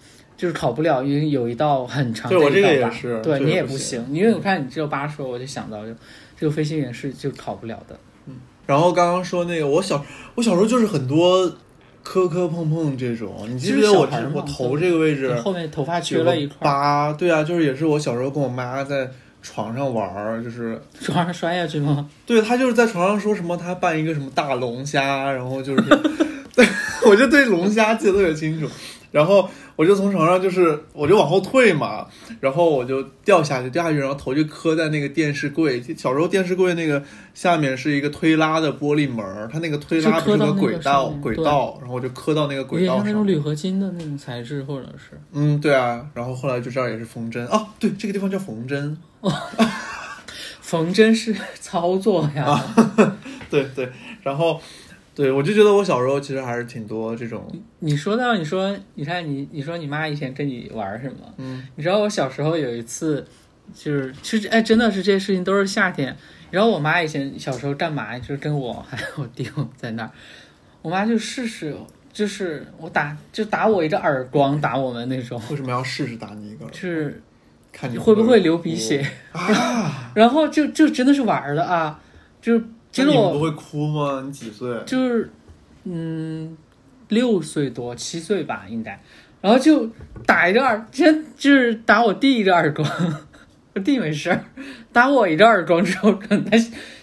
[0.42, 5.92] 就是考不了，因为有一道很长的对我这个一道疤也是对你也不不行，因为我看你这个疤的时候，我就想到就
[6.36, 7.96] 这个飞行员是就考不了的。
[8.26, 8.34] 嗯
[8.66, 11.48] 然后刚刚说那个，我小我小时候就是很多
[12.02, 14.00] 磕磕碰碰这种，你记不记得我
[14.34, 17.12] 我头这个位置后面头发缺了一块，疤？
[17.12, 19.08] 对啊，就是也是我小时候跟我妈在
[19.42, 22.10] 床上玩儿，就是 床上摔下去吗？
[22.26, 25.82] 对他就是在床上说什么他扮一个什么大龙虾，然后就是，
[26.56, 26.66] 对
[27.06, 28.68] 我就对龙虾记得特别清楚，
[29.12, 32.06] 然后我就从床上就是我就往后退嘛，
[32.40, 37.00] 然后我就掉下去，掉下去，然后头就磕在那个电视柜，小时候电视柜那个
[37.34, 43.12] 下面是一个推拉的玻璃门，它那个推拉不是个轨道轨道，然后我就磕到那个轨道上面。
[43.12, 45.20] 像那种铝合金的那种材质，或者是。
[45.32, 47.46] 嗯，对啊，然后后来就这儿也是缝针。
[47.48, 48.96] 哦，对，这个地方叫缝针，
[50.60, 52.44] 缝针是操作呀。
[52.44, 53.16] 啊
[53.50, 53.86] 对对，
[54.22, 54.58] 然后
[55.14, 57.46] 对我就觉得我小时候其实还是挺多这种，
[57.80, 61.16] 你说到你说，你看你你说你妈以前跟你玩什么？
[61.38, 63.26] 嗯你知道我小时候有一次，
[63.74, 66.16] 就是其实哎，真的是这些事情都是夏天。
[66.50, 68.18] 然后我妈以前小时候干嘛？
[68.18, 70.10] 就是跟我 还有我弟在那儿，
[70.82, 71.74] 我妈就试试，
[72.12, 76.64] 就是我打就打我一个耳光，打我们那种，为什么要试试打你一个？
[76.66, 77.22] 就是
[77.72, 79.06] 看你会不会流鼻血？
[79.32, 80.12] 啊？
[80.16, 81.98] 然后就就真的是玩儿的啊，
[82.42, 84.22] 就是你不会哭吗？
[84.26, 84.68] 你几岁？
[84.86, 85.30] 就是
[85.84, 86.56] 嗯
[87.08, 89.00] 六岁多七岁吧应该，
[89.40, 89.88] 然后就
[90.26, 92.88] 打一个耳，先就是打我弟一个耳光，
[93.74, 94.44] 我 弟没事儿，
[94.92, 96.56] 打我一个耳光之后，可能他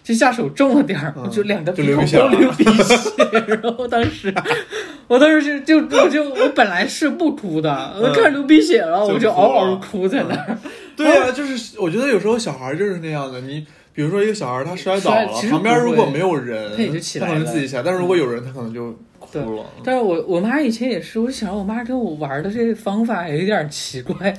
[0.04, 2.95] 就下手重了点儿，嗯就两个鼻孔都流鼻血，
[3.62, 4.34] 然后当时
[5.08, 10.58] 我当时就就我就我本来是不哭的，我看着流鼻血了，我就嗷嗷哭在那儿。
[10.95, 13.41] 对啊，就是我觉得有时候小孩就是那样的。
[13.41, 19.65] 你比如说一个小孩他摔倒了旁边如果没有人，他也就起来他可能了自己起来；但是如果有人，他可能就哭了。
[19.84, 24.34] 但是我我妈以前也是，我想我妈跟我玩的这个方法也有点奇怪，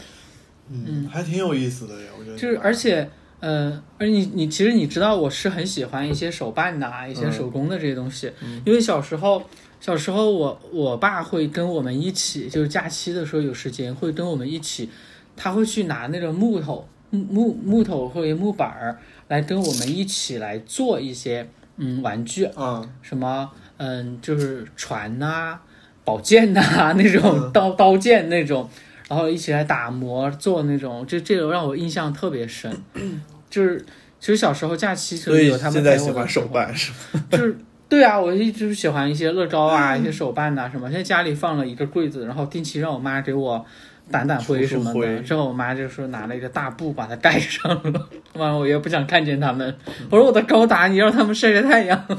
[0.70, 2.36] 嗯，还挺有意思的呀，我觉得。
[2.36, 3.08] 就是而且
[3.40, 8.62] 呃，而你你其实你知道我是很喜欢一些手办的啊，一些嗯手工的这些东西，嗯。
[8.64, 9.42] 因为小时候
[9.80, 14.88] 小时候我我爸会跟我们一起，就是假期的时候有时间会跟我们一起，
[15.36, 18.98] 他会去拿那个木头木木木头或者木板儿
[19.30, 25.58] 来跟我们一起来做一些嗯玩具，嗯，什么嗯，就是船呐、
[26.04, 28.68] 宝剑呐、 那种嗯刀刀剑那种，
[29.08, 32.76] 然后一起来打磨做那种，这这个让我印象特别深。
[33.48, 33.78] 就是
[34.18, 37.24] 其实小时候假期可所有他们现在陪我的时候喜欢手，办是吗？
[37.30, 37.56] 就是
[37.88, 40.88] 对啊，我一直喜欢一些乐高啊， 一些手办呐、什么。
[40.90, 43.64] 现在家里放了一个柜子，然后定期让我妈给我。
[44.10, 49.76] 掸掸灰什么的，之后我妈就说拿了一个大布把它盖上了，完了我也不想看见他们，
[50.10, 52.18] 我说我的高达，你让他们晒晒太阳，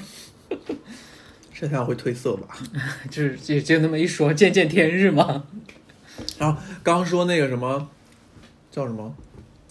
[1.53, 2.47] 晒太阳会褪色吧？
[3.11, 5.43] 就是就就那么一说，见见天日嘛。
[6.37, 7.89] 然后刚刚说那个什么
[8.69, 9.15] 叫什么？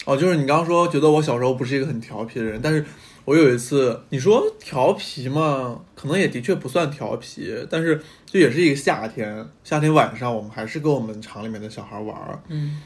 [0.07, 2.85] 哦，就是你刚刚说觉得我小时候不是一个很调皮的人，但是
[3.31, 12.83] 我有一次你说调皮嘛，可能也的确不算调皮，但是这也是一个夏天，夏天晚上我们还是跟我们厂里面的小孩玩儿，嗯，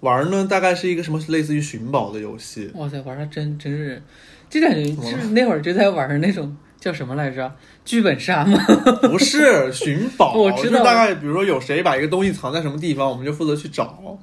[0.00, 4.02] 玩儿呢大概是一个什么类似于寻宝的游戏，哇塞，玩的真真是，
[4.48, 7.54] 就感觉是那会儿就在玩那种叫什么来着？
[7.84, 8.58] 剧本杀吗？
[9.04, 14.02] 不是寻宝，我知道就大概比如说有谁把一个东西藏在什么地方，我们就负责去找。
[14.02, 14.18] 哦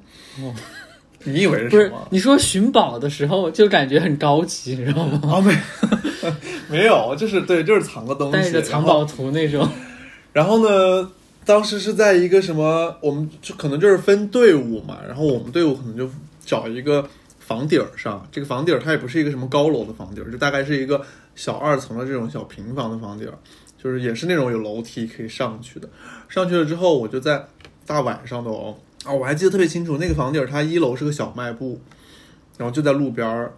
[1.32, 5.20] 你以为是不是什么？，你说寻宝的时候就感觉很高级，你知道吗？
[5.32, 5.56] 啊，没
[6.68, 9.68] 没有，就是对，就是藏个东西，带着藏宝图那种。
[10.32, 11.10] 然后呢，
[11.44, 16.08] 当时是在一个什么，我们就可能就是分队伍嘛，然后我们队伍可能就
[16.44, 17.08] 找一个
[17.38, 21.00] 房顶儿上，这个房顶儿它也不是一个什么高楼的房顶儿，就大概是一个
[21.34, 23.38] 小二层的这种小平房的房顶儿，
[23.82, 25.88] 就就是也是那种有楼梯可以上去的。
[26.28, 27.46] 上去了之后，我就在
[27.86, 28.74] 大晚上的哦，
[29.06, 31.80] 啊，我还记得特别清楚，那个房顶儿它一楼是个小卖部，
[32.58, 33.52] 然后就在路边儿，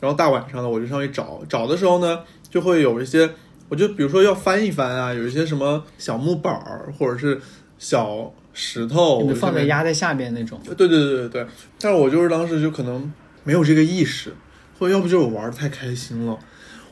[0.00, 3.30] 然后大晚上的我就上去找，找的时候呢，就会有一些，
[3.68, 7.40] 我就比如说要翻一翻啊，有一些什么小木板儿或者是
[7.78, 10.58] 小石头，放在压在下边那种。
[10.64, 11.46] 对对对对对，
[11.78, 13.12] 但是我就是当时就可能
[13.44, 14.34] 没有这个意识，
[14.78, 16.38] 或者要不就是我玩的太开心了，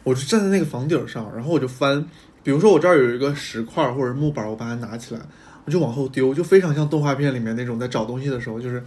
[0.05, 2.05] 我就站在那个房顶上，然后我就翻，
[2.43, 5.20] 比如说我这儿有一个石块或者木板，我把它拿起来，
[5.68, 8.82] 我就往后丢，就非常像动画片里面那种在找东西的时候，就是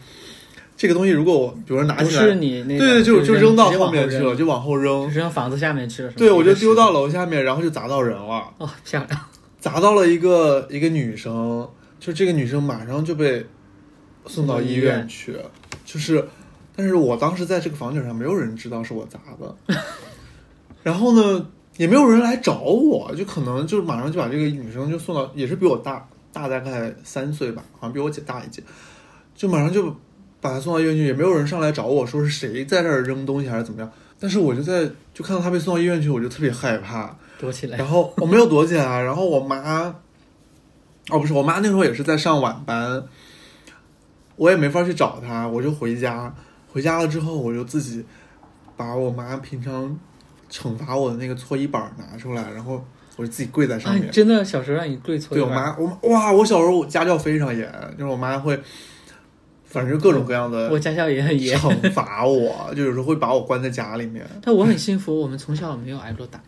[0.76, 6.12] 这个东西如果我比如说拿起来，是你那个，对对，就就扔到后面去了，就往后扔，扔房子下面去了。
[6.14, 6.90] 对我就丢到。
[6.92, 8.52] 楼下面，然后就砸到人了。
[8.58, 9.22] 哦，漂亮！
[9.60, 11.70] 砸到了一个一个女生，
[12.00, 13.46] 就这个女生马上就被
[14.26, 15.38] 送到医院去，
[15.86, 16.28] 就是，
[16.76, 19.56] 但是我当时在这个房顶上，没有人知道是我砸的，
[20.82, 21.46] 然后呢，
[21.78, 28.64] 也没有人来找我，就可能就马上就把这个女生就送到，也是比我大大大概三岁吧，好像比我姐大一届，
[29.36, 29.96] 就马上就
[30.40, 37.78] 把她送到医院去，也没有人上来找我说是谁在这儿扔东西还是怎么样，但是我就在就看到她被送到医院去，我就特别害怕，躲起来。
[37.78, 39.94] 然后我没有躲起来，然后我妈，
[41.10, 43.04] 哦不是，我妈那时候也是在上晚班，
[44.36, 46.34] 我也没法去找她，我就回家。
[46.74, 48.06] 回家了之后，我就自己
[48.78, 50.00] 把我妈平常
[50.50, 52.82] 惩罚我的那个搓衣板拿出来，然后
[53.22, 54.08] 我就自己跪在上啊，面。
[54.08, 55.50] 你真的小时候让你跪搓衣板？
[55.76, 58.60] 对我妈，我哇，我小时候家教非常严，就是我妈会，
[59.64, 64.26] 反正各种各样的我家教也很严，惩罚我，就有时候会把我关在家里面。
[64.42, 66.42] 但我很幸福，我们从小没有挨过打，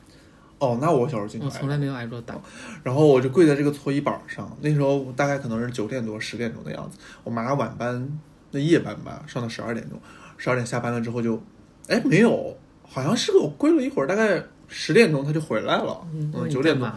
[0.57, 2.34] 哦，那我小时候经常我从来没有挨过打。
[2.82, 6.97] 然后我就跪在这个搓衣板上，那时候大概可能是九点多、十点钟的样子。
[7.24, 8.19] 我妈晚班，
[8.49, 9.99] 那夜班吧，上到十二点钟，
[10.38, 11.39] 十二点下班了之后就，
[11.88, 14.43] 哎，没有，好像是我跪了一会儿，大概
[14.76, 16.91] 十点钟他就回来了，嗯，九点多，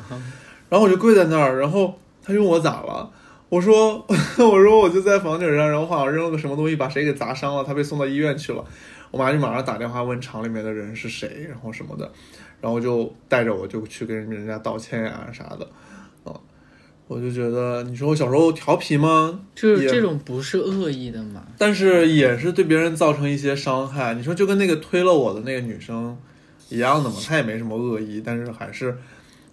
[0.70, 3.10] 然后我就跪在那儿，然后他问我咋了，
[3.50, 8.64] 我说 我说我就在房顶上，然后好像扔了个什么东西把谁给砸伤了，他被送到医院去了。
[9.10, 12.10] 我妈就马上打电话问厂里面的人是谁，然后什么的，
[12.60, 15.68] 然后就带着我就去跟人家道歉呀、啥的，
[16.24, 16.34] 啊，
[17.06, 19.42] 我就觉得你说我小时候调皮吗？
[19.54, 21.44] 也就是这种不是恶意的嘛？
[21.56, 24.14] 但是也是对别人造成一些伤害。
[24.14, 26.18] 你说就跟那个推了我的那个女生
[26.68, 28.96] 一样的嘛，他也没什么恶意，但是还是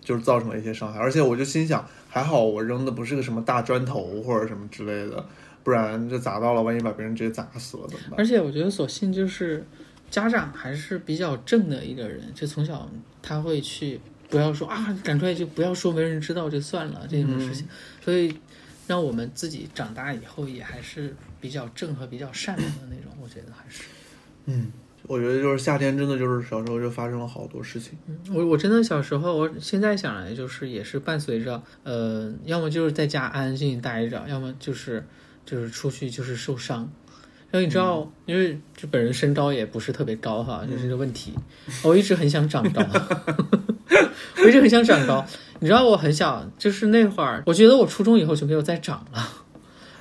[0.02, 1.00] 就是造成了一些伤害。
[1.00, 5.26] 而且我就心想，还好我扔的不是个什么大砖头或者什么之类的，
[5.64, 8.20] 不然这砸到了，万一把别人直接砸死了怎么办？
[8.20, 9.66] 而且我觉得，所幸就是
[10.10, 12.90] 家长还是比较正的一个人，就从小
[13.22, 14.00] 他会去
[14.30, 17.68] 不要说啊，赶出来就不要说，没人知道就算了这种事情，
[18.04, 18.36] 所以
[18.88, 23.84] 让我们自己长大以后也还是比较正和比较善良的那种，我觉得还是。
[24.46, 24.72] 嗯，
[25.08, 27.98] 我觉得就是夏天真的就是小时候就发生了好多事情。
[28.34, 35.06] 我我真的小时候，我现在想来就是也是伴随着呃，要么就是在家安安静静待着，要么就是
[35.46, 36.90] 就是出去就是受伤。
[37.52, 41.34] 然后你知道，因为这本人身高也不是特别高哈，就是这个问题。
[41.84, 42.82] 我一直很想长高，
[44.42, 45.24] 我一直很想长高。
[45.60, 49.43] 你知道我很小，就是那会儿，我觉得我初中以后就没有再长了，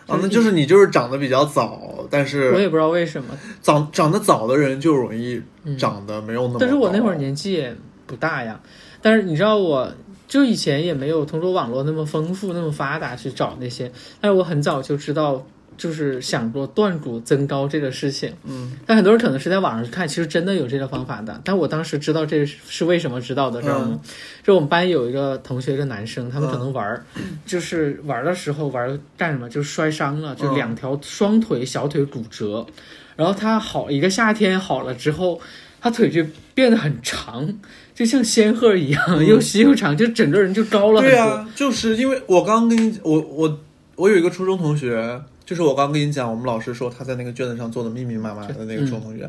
[0.07, 3.29] 啊，那就是你就是长得比较早，但是我也不知道为什么。
[3.63, 5.43] 长长得早的人就容易
[5.79, 6.59] 长得没有那么高。
[6.61, 7.77] 但是我那会儿年纪也
[8.07, 8.61] 不大呀，
[9.01, 9.93] 但是你知道我。
[10.29, 15.45] 就以前也没有通过网络那么丰富、那么发达去找那些，但是我很早就知道，
[15.77, 18.33] 就是想过断骨增高这个事情。
[18.45, 21.41] 嗯，但很多人可能是在网上看，其实真的有这个方法的。
[21.45, 24.01] 但我当时知道这是为什么知道的，知道吗？
[24.43, 27.05] 就我们班有一个同学，一个男生，他们可能玩儿，
[27.47, 32.67] 就是玩的时候玩干什么，就摔伤了，就两条双腿、小腿骨折。
[33.15, 35.41] 然后他好一个夏天好了之后，
[35.81, 37.47] 他腿就变得很长，
[37.95, 41.11] 就像仙鹤一样，又细又长，就整个人就高了很多。
[41.11, 43.61] 对啊，就是因为我刚跟你我我
[43.97, 45.21] 我有一个初中同学，
[45.53, 49.29] 就是我刚跟你讲，我们老师说他在那个卷子上做的密密麻麻的那个初中同学，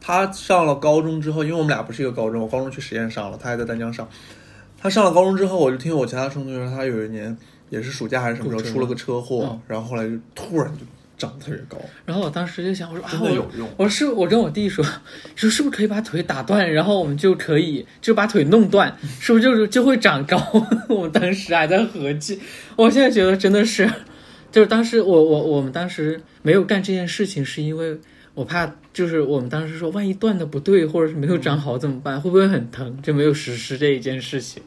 [0.00, 4.08] 他上了高中之后，因为我们俩不是一个高中，我高中去实验上了，他还在丹江上。
[4.80, 7.36] 他上了高中之后，我就听我其他初中同学说，他有一年
[7.68, 10.86] 也是暑假还是什么时候出了个车祸，嗯然后后来就突然就
[11.18, 13.68] 长得特别高，然后我当时就想，我说啊，真的我有用。
[13.76, 14.82] 我是我跟我弟说，
[15.36, 20.42] 说是不是可以把腿打断，然后我们就可以就把腿弄断，是不是就是就会长高？
[20.88, 22.40] 我们当时还在合计，
[22.74, 23.86] 我现在觉得真的是，
[24.50, 27.98] 就是当时我我我们当时没有干这件事情，是因为
[28.34, 32.20] 我怕就是我们当时说，万一断的不对，或者是没有长好怎么办？
[32.20, 33.00] 会不会很疼？
[33.02, 34.62] 就没有实施这一件事情。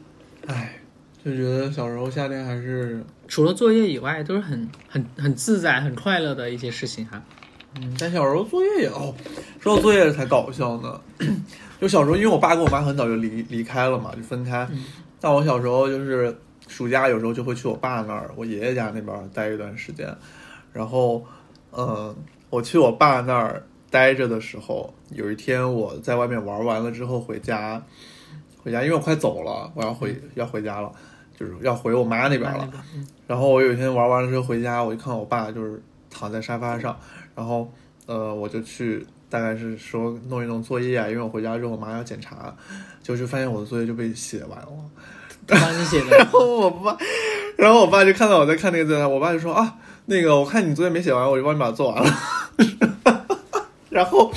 [0.46, 0.80] 唉，
[1.24, 7.22] 就觉得小时候夏天还是除了作业以外，都是很很很自在、很快乐的一些事情哈。
[7.80, 9.14] 嗯，但小时候作业也哦，
[9.60, 11.00] 说到作业才搞笑呢。
[11.80, 14.66] 就小时候，因为我爸跟我妈很早就离离开了嘛，就分开。
[15.20, 16.34] 但我小时候就是
[16.74, 20.12] 暑假有时候就会去我爸那儿，我爷爷家那边待一段时间。
[20.72, 21.24] 然后，
[21.70, 22.12] 嗯，
[22.50, 23.62] 我去我爸那儿
[23.92, 27.80] 待着的时候，有一天我在外面玩完了之后回家，
[28.60, 30.90] 回家，因为我快走了，我要回要回家了，
[31.38, 32.68] 就是要回我妈那边了。
[33.28, 36.98] 然后我有一天玩完了之后回家，我就看我爸就是躺在沙发上，
[37.36, 37.72] 然后
[38.06, 42.52] 呃，我就去大概是说弄一弄作业啊，因为我回家之后我妈要检查，
[43.00, 44.68] 就是发现我的作业就被写完了。
[45.46, 46.16] 帮你写的。
[46.18, 46.96] 然后我爸，
[47.56, 49.74] 然后我爸就看到我在看那个作业，我爸就说啊，
[50.06, 52.10] 那个我看你作业没写完，我就帮你把它做完了。
[53.90, 54.32] 然后，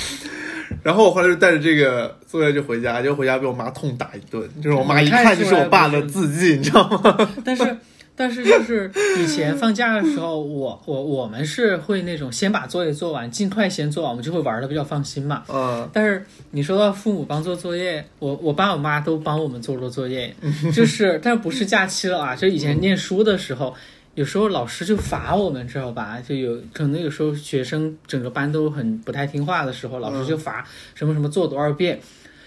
[0.83, 7.29] 然后我后来就带着这个作业就回家，就回家被我妈痛打一顿，就是我妈一看就是我爸的字迹，你知道吗？
[7.43, 7.77] 但是。
[8.19, 15.43] 但是就是以前放假的时候，我我我们是会那种先把作业做完，尽快先做完，我们就会玩的比较放心嘛。
[15.47, 15.87] 嗯。
[15.93, 20.35] 但是你说到父母帮做作业，我我爸我妈都帮我们做过作业，
[20.73, 23.75] 就是但不是假期了啊，就以前念书的时候，
[24.15, 26.17] 有时候老师就罚我们，知道吧？
[26.27, 30.65] 就有可能有时候学生整个班都很不太听话的时候，老师就罚
[30.95, 31.99] 什么什么做多少遍，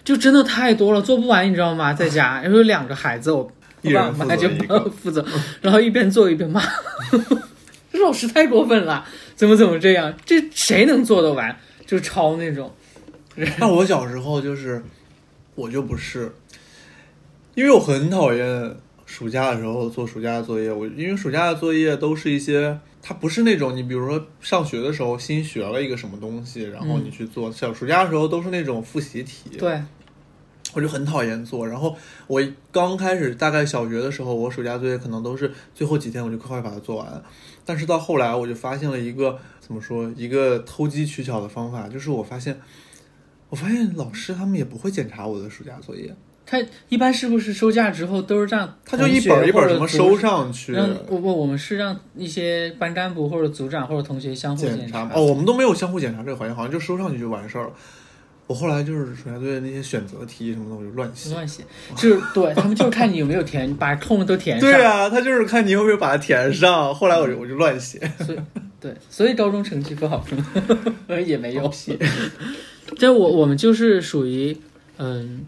[0.02, 1.94] 就真的太多了，做不完，你知道吗？
[1.94, 3.48] 在家， 因为有两个孩子，我。
[3.82, 5.24] 一人负责负责，
[5.60, 6.62] 然后一边做一边骂，
[7.92, 9.04] 这老师太过分了，
[9.34, 10.14] 怎么怎么这样？
[10.24, 11.56] 这谁能做得完？
[11.86, 12.72] 就抄那种。
[13.58, 14.82] 那我小时候就是，
[15.54, 16.32] 我就不是，
[17.54, 18.76] 因为我很讨厌
[19.06, 20.70] 暑假的时候做暑假的作业。
[20.70, 27.50] 我因为暑假的作业都是一些，它不是那种你比如说上学的时候新学了一个什么东西，然后你去做。
[27.50, 29.56] 小暑假的时候都是那种复习题。
[29.58, 29.80] 对。
[30.72, 31.96] 我就很讨厌做，然后
[32.26, 37.22] 我刚开始大概小学的时候，我暑假作业可能都是最后几天我就快快把它做完。
[37.64, 42.60] 但是到后来，我就发现了一个怎么说，一个偷机取巧的方法，就是我发现，
[43.48, 46.14] 我发现老师他们也不会检查我的暑假作业。
[46.46, 50.74] 他一般是不是收假之后都是让他就一本一本什么收上去？
[51.06, 55.08] 不不，我们是让一些班干部或者组长或者同学相互检查。
[55.14, 57.72] 哦，我们都没有相互检查这个环节，好像就收上去就完事儿了。
[58.50, 61.30] 我后来就是暑假作业那些选择题什么的，我就乱写。
[61.30, 61.62] 乱写，
[61.94, 64.68] 就是对他们就是看你有没有填，把空的都填上。
[64.68, 66.92] 对啊，他就是看你有没有把它填上。
[66.92, 68.00] 后来我就我就乱写。
[68.26, 68.38] 所以
[68.80, 70.26] 对，所以高中成绩不好，
[71.24, 71.96] 也没有写。
[72.98, 74.56] 这 我我们就是属于
[74.96, 75.42] 嗯，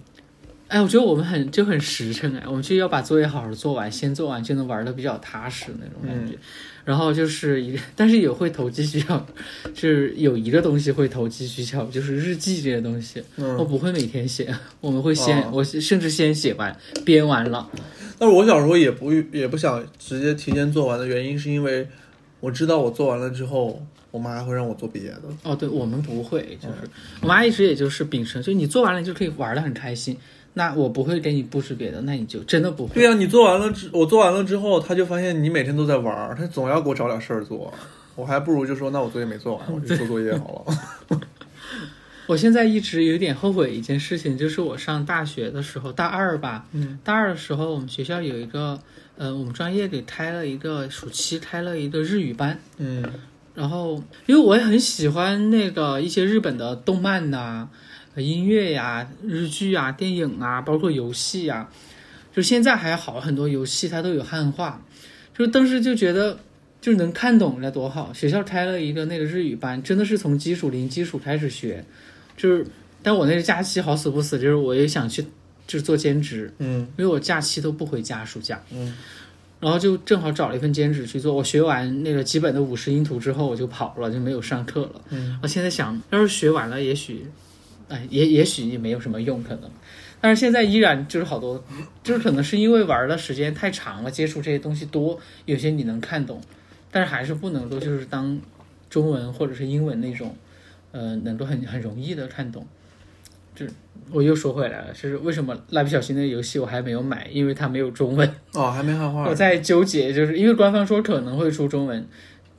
[0.73, 6.35] 哎，我觉得我们很就很实诚哎，我们就要把作业好好做完，先做完就能玩的比较踏实那种感觉。
[6.83, 9.25] 然后就是一，但是也会投机取巧，
[9.75, 17.69] 就是有一个东西会投机取巧，就是日记这些东西，我不会每天写，我们会先，我甚至先写完，编完了。
[18.19, 21.87] 但是我小时候也不也不想直接提前做完的原因，是因为
[22.41, 25.23] 我知道我做完了之后，我妈会让我做别的。
[25.43, 26.75] 哦，对，我们不会，就是
[27.21, 30.17] 我妈一直也就是秉承，就你做完了就可以玩的很开心。
[30.55, 32.95] 那我不会给你布置别的，那你就真的不会。
[32.95, 37.73] 对呀，你做完了之，我做完了之后，他就发现你每天都在玩，他总要给我找点事儿做。
[38.15, 41.19] 我还不如就说，那我作业没做完，我就做作业好了。
[42.29, 48.79] 我现在一直有点后悔一件事情，就是我上大学的时候，大二吧，嗯，大二的时候，我们学校有一个，
[49.17, 53.03] 呃，我们专业给开了一个暑期开了一个日语班，嗯，
[53.55, 57.71] 然后因为我也很喜欢那个一些日本的动漫呐。
[58.17, 61.69] 音乐呀、日剧啊、电影啊，包括游戏呀，
[62.35, 64.83] 就现在还好很多游戏它都有汉化，
[65.37, 66.39] 就当时就觉得
[66.81, 68.13] 就能看懂了多好。
[68.13, 71.85] 学校开了一个那个日语班，真的是从基础零基础开始学，
[72.37, 72.67] 就是
[73.03, 75.23] 但我那个假期好死不死，就是我也想去
[75.67, 78.95] 就是做兼职，嗯，因为我假期都不回家，暑假，嗯，
[79.59, 81.35] 然后就正好找了一份兼职去做。
[81.35, 85.01] 我学完那个基本的五十音图之后，我就跑了，就没有上课了。
[85.11, 87.27] 嗯，我现在想要是学完了，也许。
[87.93, 89.71] 哎，也也许也没有什么用，可能，
[90.19, 91.63] 但是现在依然就是好多，
[92.03, 96.41] 就是可能是因为玩的时间太长了，接触这些东西多，有些你能看懂，
[96.91, 98.41] 但是还是不能够就是当
[98.89, 100.35] 中文或者是英文那种，
[100.93, 102.67] 呃，能够很很容易的看懂。
[103.55, 103.67] 就
[104.11, 109.29] 我又说回来了，就是为什么蜡笔小新那个游戏我还没有买，因为它没有中文哦，还没汉化。
[109.29, 112.09] 我在纠结，就是因为官方说可能会出中文。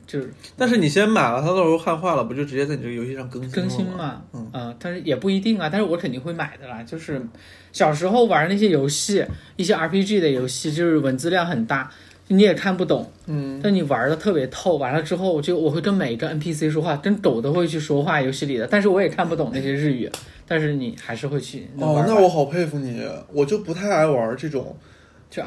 [0.06, 4.22] 就是，但是你先买了，它到时候汉化了，不就直接在你这个游戏上更新更新嘛？
[4.34, 5.70] 嗯啊，但是也不一定啊。
[5.70, 6.84] 但是我肯定会买的啦。
[6.84, 7.22] 就是
[7.72, 9.26] 小时候玩那些游戏，
[9.56, 11.89] 一些 RPG 的游戏，就是文字量很大，
[12.28, 13.10] 你也看不懂。
[13.28, 18.68] 嗯，但你玩的特别透，完了之后，就我会跟每一个 NPC 说话，跟狗都会去说话，游戏里的。
[18.68, 20.10] 但是我也看不懂那些日语，
[20.47, 21.68] 但是你还是会去。
[21.80, 23.01] 哦，那我好佩服你，
[23.32, 24.76] 我就不太爱玩这种。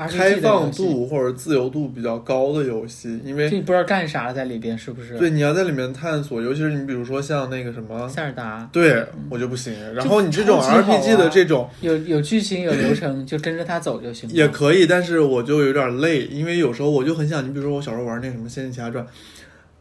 [0.09, 5.17] 开放度或者自由度比较高的游戏，因为你不知道干啥在里边，是不是？
[5.19, 9.75] 对你要在里面探索，尤其是你比如说像那个什么，塞尔达对我就不行。
[9.95, 14.29] 然后你这种 RPG 的这种有有剧情有流程，就跟着它走就行。
[14.31, 19.05] 也可以，但是我就有点累，因为有时候我就很想，你比如说我小时候玩那什么《仙剑奇侠传》，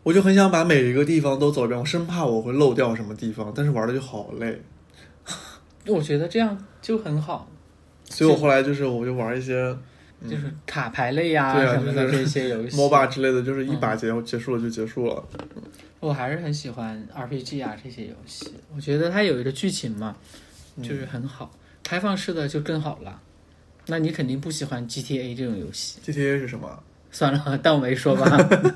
[0.04, 4.62] 我就很想把每一个地方都走一遍，我生怕我会漏掉什么地方，但是玩的就好累，
[5.88, 7.50] 我觉得这样就很好，
[8.10, 9.76] 所以我后来就是我就玩一些
[10.30, 12.78] 就是卡牌类呀、什么的这些游戏。
[12.78, 15.24] MOBA 之类的，就是一把结结束了就结束了。
[16.00, 20.16] 我还是很喜欢 RPG 啊这些游戏，我觉得它有一个剧情嘛，
[20.82, 21.52] 就是很好。
[21.84, 23.22] 开放式的就更好了。
[23.88, 26.84] 那你肯定不喜欢 GTA 这种游戏，GTA 是什么？
[27.12, 28.26] 算了，当我没说吧。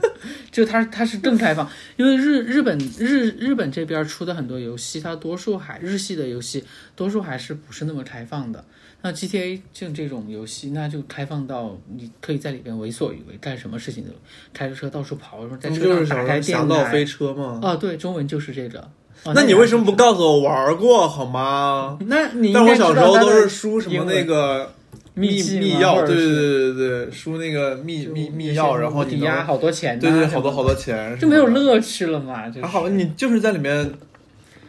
[0.51, 6.63] 就它它是更开放，因为日日本日日本这边出的很多游戏，它多数还日系的游戏
[6.95, 8.63] 多数还是不是那么开放的。
[9.01, 14.11] 那 GTA 就这种游戏，那就开放到你可以在里边为所欲为，干什么事情都
[14.53, 16.83] 开着车到处跑，什么在车上打开侠电台。
[16.83, 17.59] 盗飞车吗？
[17.63, 18.79] 啊，对，中文就是这个。
[19.25, 19.91] 哦那你为什么不？
[19.93, 21.97] 告诉我玩过好吗？
[22.07, 24.71] 那你但我小时候都是输输什么那个
[25.13, 31.47] 秘技密钥，对对对对对，输那个密密密钥，然后抵押好多钱呐，对对，好多好多钱，就没有。
[31.47, 32.49] 乐趣了嘛？
[32.49, 33.91] 就好，你就是在里面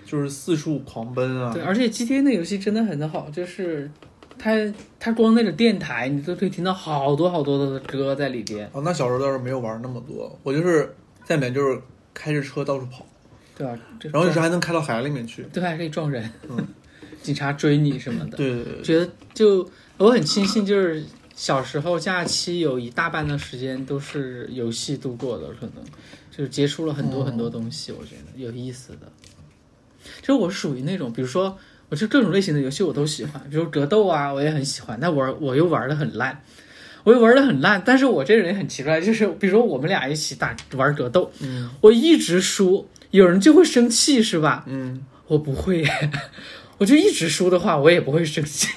[0.05, 3.89] 就是四处狂奔啊对，，而且 GTA 那游戏真的很好，就是
[4.43, 4.55] 它
[4.99, 11.78] 它光那个电台，你都可以听到好多好多的歌在里边，哦，那小时候倒是没有玩那么多，我就是在里面就是
[12.14, 13.05] 开着车到处跑，
[13.55, 13.78] 对吧？
[14.01, 15.43] 这然后有时候还能开到海里面去。
[15.53, 16.66] 对还可以撞人，嗯
[17.22, 18.36] 警察追你什么的。
[18.38, 19.68] 对对对，觉得就
[19.99, 25.84] 我很庆幸，就是小时候假期有一大半的时间都是游戏度过的，可能
[26.30, 29.12] 就是接触了很多很多东西，我觉得有意思的。
[30.22, 31.59] 就是我属于那种，比如说，
[31.91, 36.43] 我就各种类型的游戏我都喜欢，比如格斗啊，我也很喜欢，但玩我又玩的很烂。
[37.03, 44.64] 我又玩的很烂，但是我这人也很奇怪，就是比如说我们俩一起打玩格斗，嗯我一直输，有人就会生气，是吧？
[44.68, 45.82] 嗯，我不会，
[46.76, 48.68] 我就一直输的话，我也不会生气。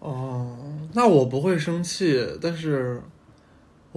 [0.00, 0.54] 哦，
[0.92, 3.00] 那我不会生气，但是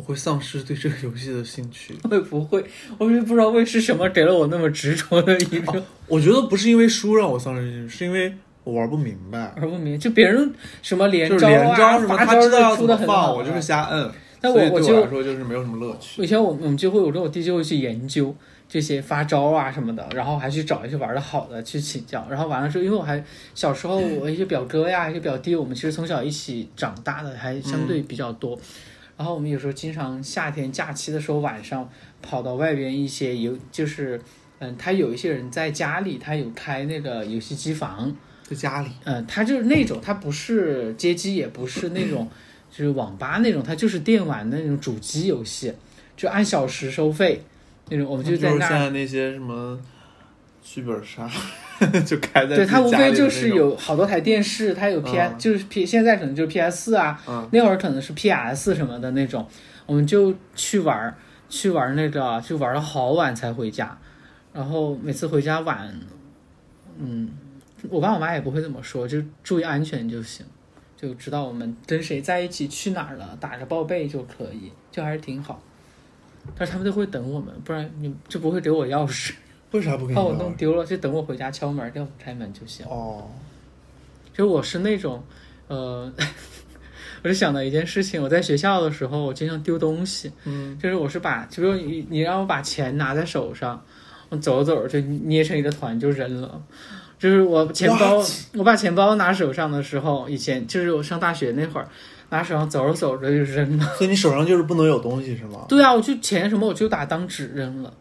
[0.02, 1.94] 我会丧失对这个游戏的兴趣。
[2.10, 2.66] 会不会，
[2.98, 8.34] 我也不知道为是什么给了我那么执着的一个我觉得不是因为输让我丧失兴趣，是因为
[8.64, 9.54] 我玩不明白。
[9.58, 14.12] 玩不明白，就别人什么连招就连招啊、什么，他知道出的很好，放，我就是瞎摁。
[14.40, 16.24] 但我我就来说就是没有什么乐趣。
[16.24, 18.36] 以前我我们就会，我跟我弟就会去研究
[18.68, 22.26] 这些发招啊什么的，然后还去找一些玩的好的去请教。
[22.28, 23.24] 然后完了之后，因为我还
[23.54, 28.60] 小时候我一些表哥呀、一些表弟，我们其实从小一起长大的，还相对比较多。
[29.18, 31.88] 然后我们有时候经常夏天假期的时候晚上
[32.22, 34.20] 跑到外边一些游，就是
[34.60, 42.30] 嗯，他有一些人在家里，他有开那个游戏机房，在家里，嗯，他就是那种，他不是街机，也不是那种，
[42.72, 45.74] 就是网吧那种，他就是电玩的那种主机游戏，
[46.16, 47.44] 就按小时收费
[47.90, 48.08] 那种。
[48.08, 49.80] 我们就在那儿，是现在那些什么
[50.64, 51.30] 剧本杀，
[52.06, 59.48] 就开在对，它无非就是，有好多台电视，它有 P S，、嗯就是 P，现在可能就是 P S 四啊，嗯，那会儿可能是 P S 什么的那种，
[59.86, 61.16] 我们就去玩儿，
[61.50, 63.98] 去玩儿那个，就玩到好晚才回家，
[64.54, 65.92] 然后每次回家晚，
[67.00, 67.30] 嗯，
[67.90, 70.46] 我爸我妈也不会怎么说，就注意安全就行，
[70.96, 75.62] 就知道我们跟谁在一起去哪儿了，打着报备就可以，就还是挺好。
[76.56, 79.34] 但是他们都会等我们，不然你就不会给我钥匙，
[79.72, 82.86] 为啥不给你怕我弄丢了，就等我回家敲门，要不开门就行。
[82.88, 83.30] 哦，
[84.34, 85.24] 就我是那种，
[85.68, 86.12] 呃，
[87.24, 93.84] 我就想到一件事情，我在学校的时候，我经常丢东西，嗯，就是我是把，就比如你你让我把钱拿在手上，
[94.30, 96.62] 我走着走着就捏成一个团就扔了。
[97.18, 98.30] 就是我钱包 What？
[98.56, 101.88] 我把钱包拿手上的时候，以前就是我上大学那会儿，
[102.30, 103.86] 拿手上走着走着就扔了。
[103.98, 105.66] 所以你手上就是不能有东西是吗？
[105.70, 107.94] 对啊，我就钱什么我就打当纸扔了，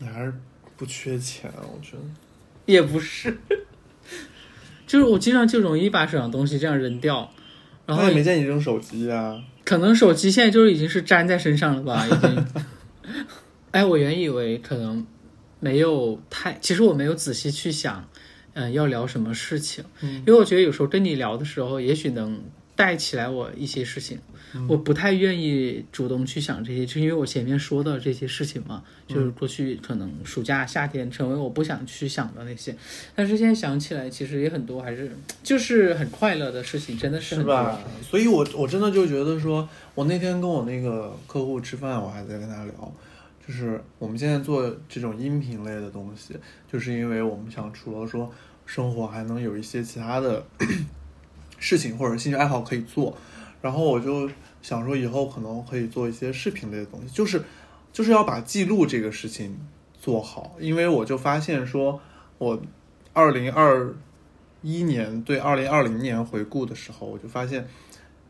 [0.00, 0.34] 你还是
[0.76, 2.02] 不缺钱，我觉得。
[2.66, 3.38] 也不是，
[4.86, 7.32] 就是我经常就容易把手上东西这样扔掉，
[7.86, 9.42] 然后也没见你扔手机啊。
[9.64, 12.46] 可能手机现在就是已经是粘在身上了吧，已经。
[13.72, 15.06] 哎，我原以为可能
[15.60, 18.08] 没有太，其实我没有仔细去想，
[18.54, 22.40] 嗯、要聊什么事情，嗯因为我觉得有时候跟你聊的时候，也许能
[22.74, 24.18] 带起来我一些事情。
[24.68, 32.74] 我不太愿意主动去想这些，就因为我前面说的这些事情嘛，就是过去可能暑假、夏天成为我不想去想的那些，
[33.14, 35.10] 但是现在想起来，其实也很多，还是
[35.42, 37.42] 就是很快乐的事情，真的是很。
[37.42, 37.78] 是吧？
[38.02, 42.92] 所以我我真的就觉得说，我那天跟我那个客户吃饭，我还在跟他聊，
[43.46, 46.34] 就是我们现在做这种音频类的东西，
[46.72, 48.32] 就是因为我们想除了说
[48.64, 50.46] 生活，还能有一些其他的
[51.58, 53.16] 事情或者兴趣爱好可以做。
[53.66, 54.30] 然后我就
[54.62, 57.42] 想说以后可能可以做一些视频类的东西，就是
[57.92, 59.58] 就是要把记录这个事情
[60.00, 62.00] 做好，因为我就发现说，
[62.38, 62.62] 我
[63.12, 63.92] 二零二
[64.62, 67.66] 一年对二零二零年回顾的时候，我就发现，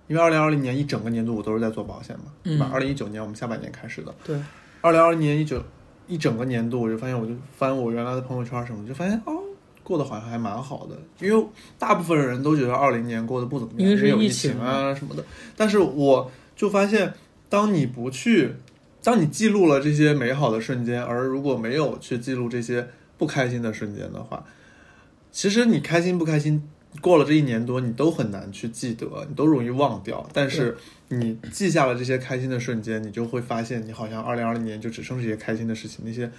[0.09, 2.67] 因为二零二零年一整个年度我都是在做保险嘛，对吧？
[2.71, 2.73] 嗯。
[2.73, 4.41] 二零一九年我们下半年开始的，对，
[4.81, 5.63] 二零二零年一九
[6.07, 9.43] 一整个年度，我就发现，我就翻我原来的朋友圈什么，就发现哦，
[9.87, 10.99] 过得好像还蛮好的。
[11.25, 11.47] 因为
[11.79, 15.25] 大部分人都觉得二零年过得不怎么样，因为是有疫疫情情啊什么的。
[15.57, 17.15] 但是我就发现，
[17.49, 18.57] 当你不去，
[19.03, 24.45] 当你记录了这些美好的瞬间，而如果没有去记录这些不开心的瞬间的话，
[25.31, 26.69] 其实你开心不开心，
[27.01, 30.29] 过了这一年多，你都很难去记得，你都容易忘掉。
[30.33, 30.77] 但是
[31.09, 36.31] 你记下了这些开心的瞬间，你就会发现，你好像二零二零年就只剩这些开心的事情，那些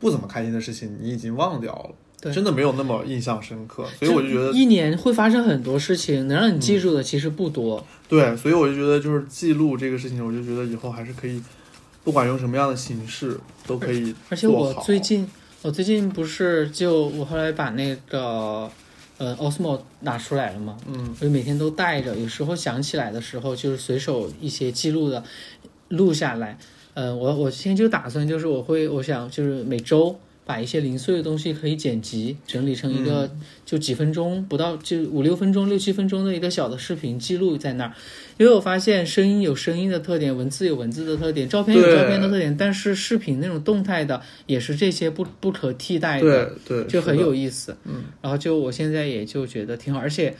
[0.00, 3.84] 不怎么开心的事情你已经忘掉了，对真的没有那么印象深刻。
[3.98, 7.84] 所以我就觉得，一年会发生很多事情，能让你记住的其实不多。
[8.08, 11.42] 对，所以我就觉得，就是记录这个事情，我就觉得以后还是可以，
[12.02, 15.28] 不管用什么样的形式，都可以而且我最近，
[15.62, 18.70] 我最近不是就我后来把那个
[19.18, 20.76] 呃 Osmo 拿出来了嘛？
[20.86, 25.22] 嗯我就每天都带着，有时候想起来的时候，就是随手一些记录的
[25.88, 26.58] 录下来。
[26.94, 30.18] 呃，我我现在就打算就是我会，我想就是每周
[30.48, 33.30] 把一些零碎的东西可以剪辑整理成一个
[33.66, 37.92] 就几分钟不到就五六分钟六七分钟的一个小的视频记录在那儿，
[38.38, 46.46] 因为我发现声音有声音的特点，文字有文字的特点，照片有照片的特点，但是视频那种动态的也是这些不不可替代的。
[46.66, 47.76] 对对，就很有意思。
[47.84, 50.34] 嗯，然后就我现在也就觉得挺好，而且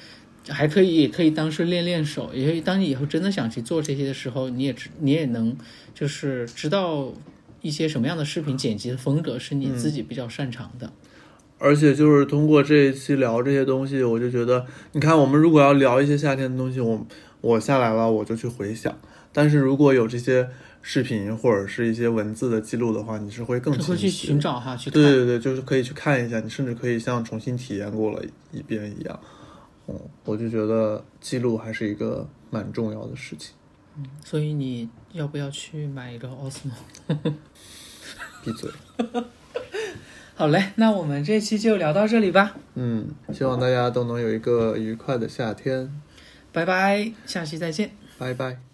[0.49, 5.55] 还可以也可以当是练练手，也可以当你以后真的想去做这些的时候，你也知你也能
[5.95, 7.13] 就是知道
[7.61, 10.93] 一些什么样的视频剪辑的风格是你自己比较擅长的。
[11.61, 17.05] 而且就是通过这一期聊这些东西，我就觉得，你看，我们如果要聊一些夏天的东西，我
[17.41, 18.93] 我下来了，我就去回想；
[19.33, 20.49] 但是如果有这些
[20.83, 24.89] 视频或者是一些文字的记录的话，你是会更会去寻找哈，去。
[24.89, 29.21] 对对对，就是可以去看一下，你甚至可以像重新体验过了一遍一样。
[29.89, 33.53] 嗯，我就觉得记录还是一个蛮重要的事情。
[34.25, 36.73] 所以你要不要去买一个 Osmo？
[38.45, 38.71] 闭嘴。
[40.35, 45.93] 好嘞，那我们这期就聊到这里吧，嗯，希望大家都能有一个愉快的夏天。
[46.53, 47.91] 拜拜，下期再见。
[48.19, 48.68] 拜拜。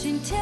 [0.00, 0.38] 心跳，